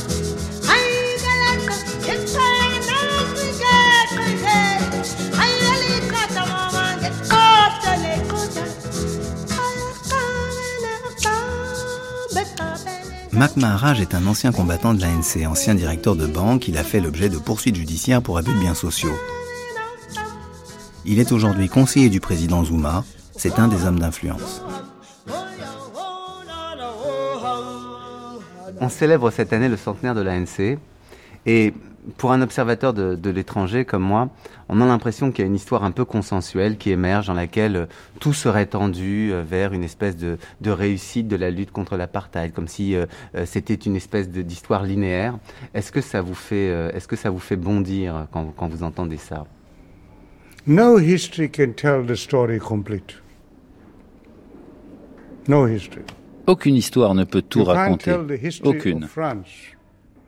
[13.41, 16.67] Mac Maharaj est un ancien combattant de l'ANC, ancien directeur de banque.
[16.67, 19.15] Il a fait l'objet de poursuites judiciaires pour abus de biens sociaux.
[21.05, 23.03] Il est aujourd'hui conseiller du président Zuma.
[23.35, 24.63] C'est un des hommes d'influence.
[28.79, 30.77] On célèbre cette année le centenaire de l'ANC.
[31.47, 31.73] Et
[32.17, 34.29] pour un observateur de, de l'étranger comme moi,
[34.69, 37.75] on a l'impression qu'il y a une histoire un peu consensuelle qui émerge dans laquelle
[37.75, 37.85] euh,
[38.19, 42.53] tout serait tendu euh, vers une espèce de, de réussite de la lutte contre l'apartheid,
[42.53, 43.05] comme si euh,
[43.45, 45.37] c'était une espèce d'histoire linéaire.
[45.73, 49.17] Est-ce que ça vous fait, est-ce que ça vous fait bondir quand, quand vous entendez
[49.17, 49.45] ça?
[50.67, 53.21] No history can tell the story complete.
[55.47, 56.03] No history.
[56.47, 58.13] Aucune histoire ne peut tout raconter.
[58.63, 59.07] Aucune.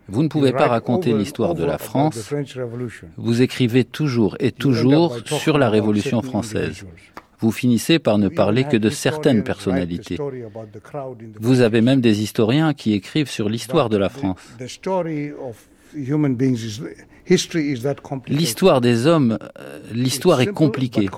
[0.08, 2.34] Vous ne pouvez pas raconter l'histoire de la France.
[3.18, 6.86] Vous écrivez toujours et toujours sur la Révolution française.
[7.40, 10.18] Vous finissez par ne parler que de certaines personnalités.
[11.40, 14.40] Vous avez même des historiens qui écrivent sur l'histoire de la France.
[18.28, 21.10] L'histoire des hommes, euh, l'histoire est compliquée.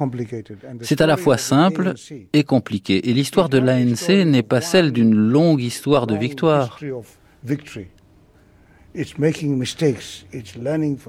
[0.81, 1.93] C'est à la fois simple
[2.33, 3.09] et compliqué.
[3.09, 6.79] Et l'histoire de l'ANC n'est pas celle d'une longue histoire de victoire.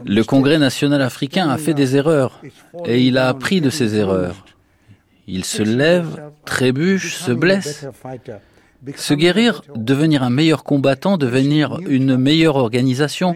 [0.05, 2.43] Le Congrès national africain a fait des erreurs
[2.85, 4.45] et il a appris de ses erreurs.
[5.29, 7.87] Il se lève, trébuche, se blesse.
[8.95, 13.35] Se guérir, devenir un meilleur combattant, devenir une meilleure organisation,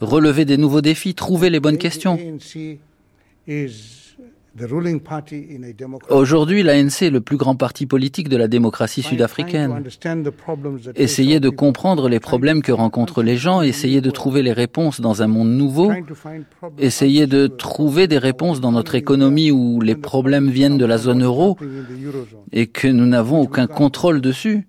[0.00, 2.18] relever des nouveaux défis, trouver les bonnes questions.
[6.08, 9.84] Aujourd'hui, l'ANC est le plus grand parti politique de la démocratie sud-africaine.
[10.96, 15.22] Essayez de comprendre les problèmes que rencontrent les gens, essayez de trouver les réponses dans
[15.22, 15.92] un monde nouveau,
[16.78, 21.22] essayez de trouver des réponses dans notre économie où les problèmes viennent de la zone
[21.22, 21.56] euro
[22.52, 24.66] et que nous n'avons aucun contrôle dessus.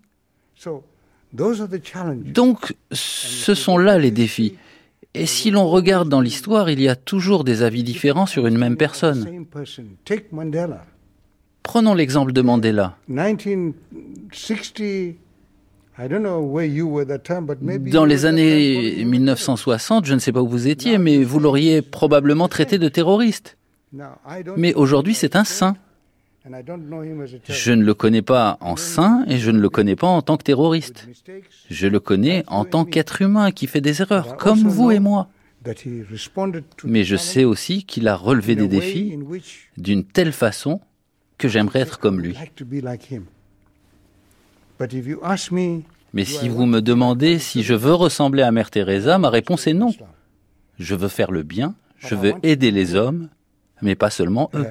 [1.34, 4.56] Donc, ce sont là les défis.
[5.14, 8.58] Et si l'on regarde dans l'histoire, il y a toujours des avis différents sur une
[8.58, 9.46] même personne.
[11.64, 12.98] Prenons l'exemple de Mandela.
[17.92, 22.48] Dans les années 1960, je ne sais pas où vous étiez, mais vous l'auriez probablement
[22.48, 23.58] traité de terroriste.
[24.58, 25.76] Mais aujourd'hui, c'est un saint.
[26.44, 30.38] Je ne le connais pas en saint et je ne le connais pas en tant
[30.38, 31.08] que terroriste.
[31.70, 35.30] Je le connais en tant qu'être humain qui fait des erreurs, comme vous et moi.
[36.84, 39.20] Mais je sais aussi qu'il a relevé des défis
[39.78, 40.82] d'une telle façon
[41.38, 42.36] que j'aimerais être comme lui.
[46.14, 49.74] Mais si vous me demandez si je veux ressembler à Mère Teresa, ma réponse est
[49.74, 49.94] non.
[50.80, 53.30] Je veux faire le bien, je veux aider les hommes,
[53.84, 54.66] mais pas seulement eux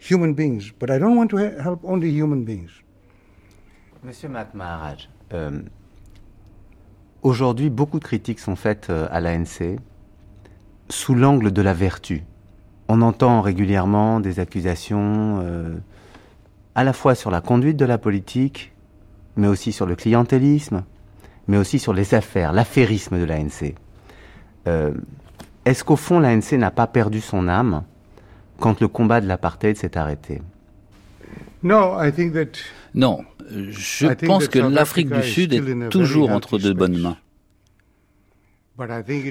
[0.00, 2.70] human beings, but I don't want to help only human beings.
[4.02, 5.60] Monsieur Maharaj, euh,
[7.22, 9.78] aujourd'hui, beaucoup de critiques sont faites euh, à l'ANC
[10.88, 12.24] sous l'angle de la vertu.
[12.88, 15.76] On entend régulièrement des accusations euh,
[16.74, 18.72] à la fois sur la conduite de la politique,
[19.36, 20.84] mais aussi sur le clientélisme,
[21.46, 23.74] mais aussi sur les affaires, l'affairisme de l'ANC.
[25.64, 27.84] Est-ce qu'au fond, l'ANC n'a pas perdu son âme?
[28.60, 30.40] Quand le combat de l'apartheid s'est arrêté
[32.94, 37.16] Non, je pense que l'Afrique du Sud est toujours entre de bonnes mains.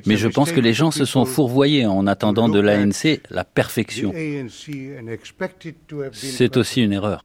[0.05, 4.13] Mais je pense que les gens se sont fourvoyés en attendant de l'ANC la perfection.
[6.11, 7.23] C'est aussi une erreur.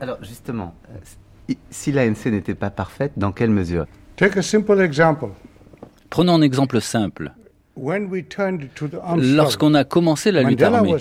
[0.00, 3.86] Alors justement, euh, si l'ANC n'était pas parfaite, dans quelle mesure?
[6.08, 7.32] Prenons un exemple simple.
[9.16, 10.96] Lorsqu'on a commencé la lutte armée,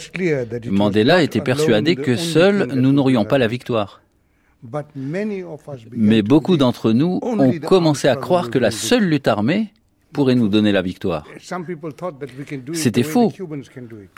[0.69, 4.01] Mandela était persuadé que seuls nous n'aurions pas la victoire.
[5.95, 9.73] Mais beaucoup d'entre nous ont commencé à croire que la seule lutte armée
[10.11, 11.25] pourrait nous donner la victoire.
[12.73, 13.32] C'était faux.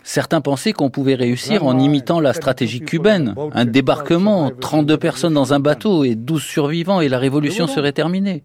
[0.03, 5.53] Certains pensaient qu'on pouvait réussir en imitant la stratégie cubaine, un débarquement, 32 personnes dans
[5.53, 8.43] un bateau et 12 survivants et la révolution serait terminée.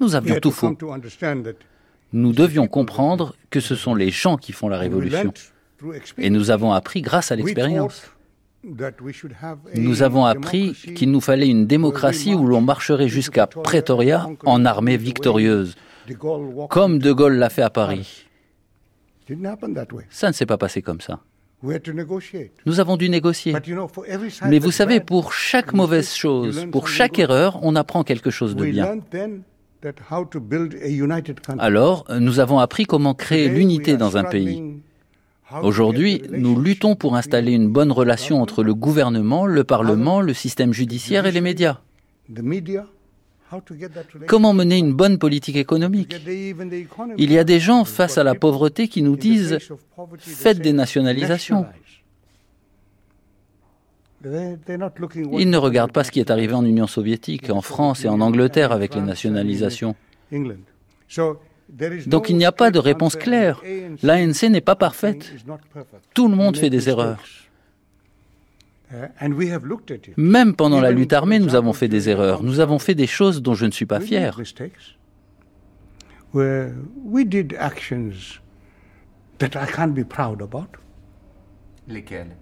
[0.00, 0.76] Nous avions tout faux
[2.16, 5.32] nous devions comprendre que ce sont les gens qui font la révolution.
[6.16, 8.10] Et nous avons appris grâce à l'expérience.
[9.74, 14.96] Nous avons appris qu'il nous fallait une démocratie où l'on marcherait jusqu'à Pretoria en armée
[14.96, 15.76] victorieuse,
[16.70, 18.26] comme De Gaulle l'a fait à Paris.
[20.10, 21.20] Ça ne s'est pas passé comme ça.
[22.64, 23.54] Nous avons dû négocier.
[24.46, 28.64] Mais vous savez, pour chaque mauvaise chose, pour chaque erreur, on apprend quelque chose de
[28.64, 28.98] bien.
[31.58, 34.62] Alors, nous avons appris comment créer l'unité dans un pays.
[35.62, 40.72] Aujourd'hui, nous luttons pour installer une bonne relation entre le gouvernement, le Parlement, le système
[40.72, 41.78] judiciaire et les médias.
[44.26, 46.16] Comment mener une bonne politique économique?
[47.16, 49.54] Il y a des gens face à la pauvreté qui nous disent⁇
[50.18, 51.62] Faites des nationalisations⁇
[55.38, 58.20] ils ne regardent pas ce qui est arrivé en Union soviétique, en France et en
[58.20, 59.94] Angleterre avec les nationalisations.
[62.06, 63.62] Donc il n'y a pas de réponse claire.
[64.02, 65.32] L'ANC n'est pas parfaite.
[66.14, 67.22] Tout le monde fait des erreurs.
[70.16, 72.42] Même pendant la lutte armée, nous avons fait des erreurs.
[72.42, 74.40] Nous avons fait des choses dont je ne suis pas fier.
[81.88, 82.36] Lesquelles?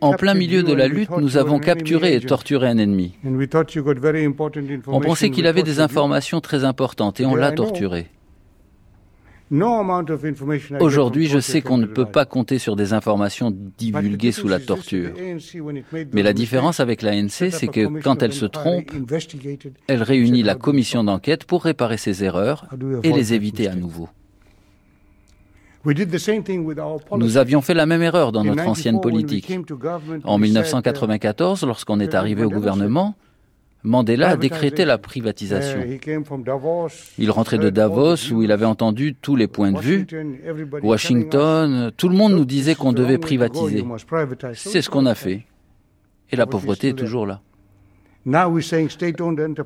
[0.00, 3.14] En plein milieu de la lutte, nous avons capturé et torturé un ennemi.
[4.86, 8.08] On pensait qu'il avait des informations très importantes et on l'a torturé.
[10.80, 15.10] Aujourd'hui, je sais qu'on ne peut pas compter sur des informations divulguées sous la torture.
[16.12, 18.90] Mais la différence avec l'ANC, c'est que quand elle se trompe,
[19.86, 22.66] elle réunit la commission d'enquête pour réparer ses erreurs
[23.04, 24.08] et les éviter à nouveau.
[27.16, 29.52] Nous avions fait la même erreur dans notre ancienne politique.
[30.24, 33.14] En 1994, lorsqu'on est arrivé au gouvernement,
[33.82, 35.80] Mandela a décrété la privatisation.
[37.18, 40.06] Il rentrait de Davos où il avait entendu tous les points de vue.
[40.82, 43.84] Washington, tout le monde nous disait qu'on devait privatiser.
[44.54, 45.46] C'est ce qu'on a fait.
[46.32, 47.40] Et la pauvreté est toujours là.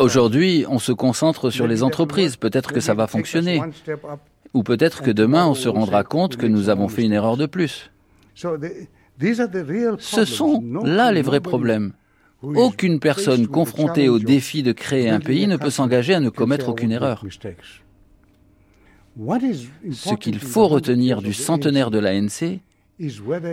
[0.00, 2.36] Aujourd'hui, on se concentre sur les entreprises.
[2.36, 3.62] Peut-être que ça va fonctionner.
[4.54, 7.46] Ou peut-être que demain, on se rendra compte que nous avons fait une erreur de
[7.46, 7.90] plus.
[8.34, 11.92] Ce sont là les vrais problèmes.
[12.42, 16.68] Aucune personne confrontée au défi de créer un pays ne peut s'engager à ne commettre
[16.68, 17.24] aucune erreur.
[19.92, 22.60] Ce qu'il faut retenir du centenaire de l'ANC,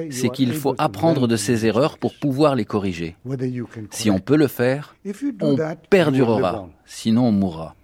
[0.10, 3.16] c'est qu'il faut apprendre de ses erreurs pour pouvoir les corriger.
[3.92, 4.96] Si on peut le faire,
[5.42, 5.58] on
[5.90, 7.76] perdurera, sinon on mourra.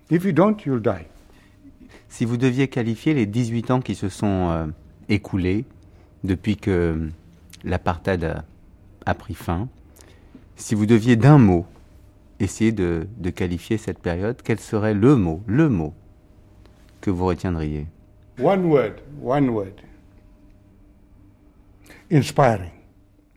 [2.13, 4.67] Si vous deviez qualifier les 18 ans qui se sont euh,
[5.09, 5.65] écoulés
[6.23, 7.09] depuis que
[7.63, 8.45] l'apartheid a,
[9.07, 9.67] a pris fin,
[10.55, 11.65] si vous deviez d'un mot
[12.39, 15.95] essayer de, de, qualifier cette période, quel serait le mot, le mot
[17.01, 17.87] que vous retiendriez?
[18.39, 19.73] One word, one word.
[22.11, 22.69] Inspiring.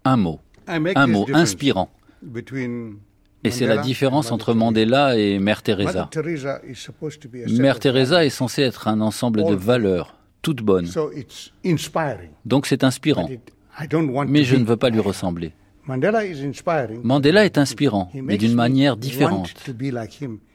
[0.05, 0.41] Un mot.
[0.67, 1.89] Un mot inspirant.
[3.45, 6.11] Et c'est la différence entre Mandela et Mère Teresa.
[7.49, 10.89] Mère Teresa est censée être un ensemble de valeurs, toutes bonnes.
[12.45, 13.29] Donc c'est inspirant.
[14.29, 15.53] Mais je ne veux pas lui ressembler.
[15.87, 19.55] Mandela est inspirant, mais d'une manière différente.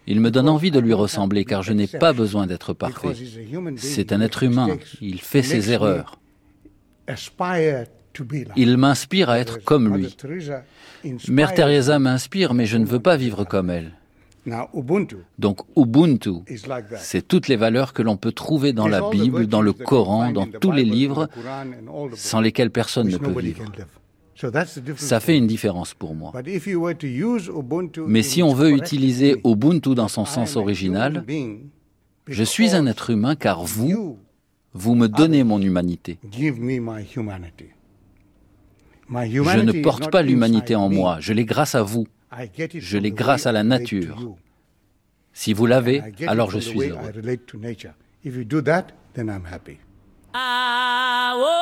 [0.08, 3.14] Il me donne envie de lui ressembler car je n'ai pas besoin d'être parfait.
[3.78, 6.20] C'est un être humain, il fait ses erreurs.
[8.56, 10.16] Il m'inspire à être comme lui.
[11.30, 13.94] Mère Teresa m'inspire, mais je ne veux pas vivre comme elle.
[15.38, 16.32] Donc Ubuntu,
[16.98, 20.48] c'est toutes les valeurs que l'on peut trouver dans la Bible, dans le Coran, dans
[20.48, 21.30] tous les livres,
[22.16, 23.64] sans lesquels personne ne peut vivre.
[24.96, 26.34] Ça fait une différence pour moi.
[28.08, 31.24] Mais si on veut utiliser Ubuntu dans son sens original,
[32.28, 34.18] je suis un être humain car vous,
[34.74, 36.18] vous me donnez mon humanité.
[39.12, 42.08] Je ne porte pas l'humanité en moi, je l'ai grâce à vous.
[42.74, 44.36] Je l'ai grâce à la nature.
[45.34, 47.12] Si vous l'avez, alors je suis heureux.
[50.34, 51.62] Ah, oh,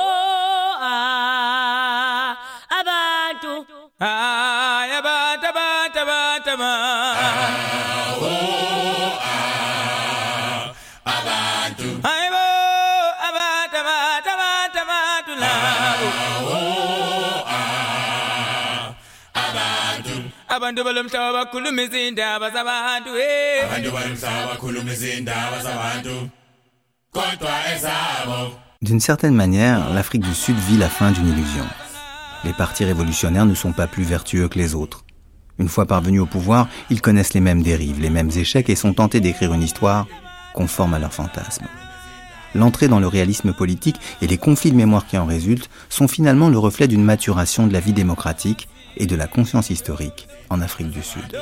[3.99, 4.78] ah,
[20.69, 23.63] Abantu balomhlaba bakhuluma izindaba zabantu, hey.
[23.65, 26.29] Abantu balomhlaba bakhuluma izindaba zabantu.
[27.11, 28.53] Kodwa ezabo.
[28.79, 31.65] D'une certaine manière, l'Afrique du Sud vit la fin d'une illusion.
[32.43, 35.05] Les partis révolutionnaires ne sont pas plus vertueux que les autres.
[35.57, 38.93] Une fois parvenus au pouvoir, ils connaissent les mêmes dérives, les mêmes échecs et sont
[38.93, 40.05] tentés d'écrire une histoire
[40.53, 41.65] conforme à leurs fantasmes.
[42.53, 46.49] L'entrée dans le réalisme politique et les conflits de mémoire qui en résultent sont finalement
[46.49, 48.67] le reflet d'une maturation de la vie démocratique
[48.97, 51.37] et de la conscience historique en Afrique du Sud.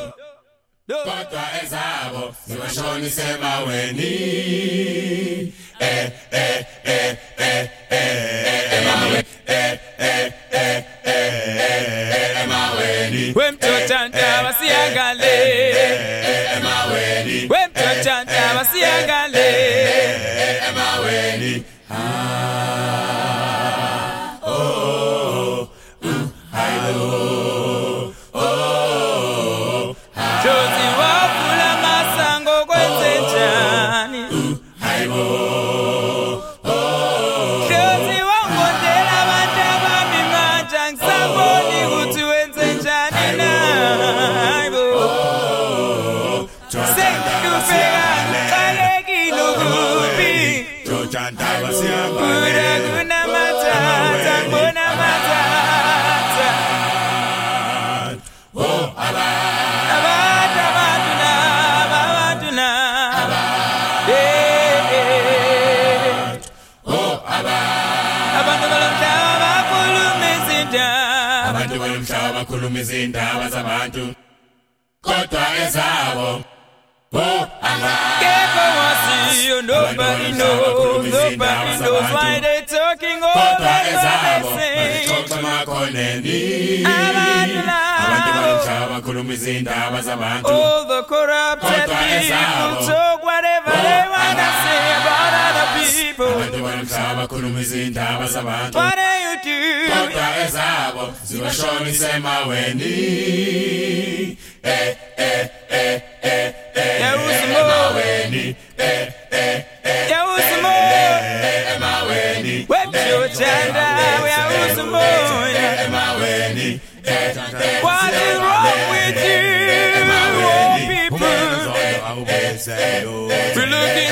[81.31, 85.07] Nobody knows why they talking over what they say.
[90.45, 96.33] All the corrupted people talk whatever they wanna say about other people.
[98.73, 99.59] What do you do?
[99.93, 102.87] Kodwa ezabo zibashonisa emaweni.
[104.63, 107.16] Eh, eh, eh.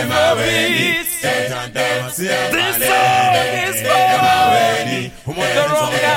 [0.07, 1.09] memories.
[1.21, 3.35] This song
[3.65, 4.05] is for
[5.29, 6.15] Umutoronga.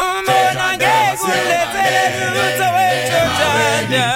[0.00, 1.88] Umonange kulete
[2.34, 4.06] luto wechojanya.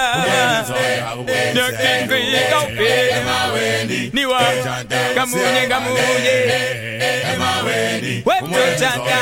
[1.55, 2.91] Nyokingu yikopi.
[4.13, 4.41] Niwa
[5.15, 6.37] kamunye ngamunye.
[8.25, 9.21] Wechojanya.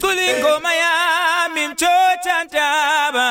[0.00, 0.92] Kulingoma ya
[1.54, 3.28] mimchochantaba.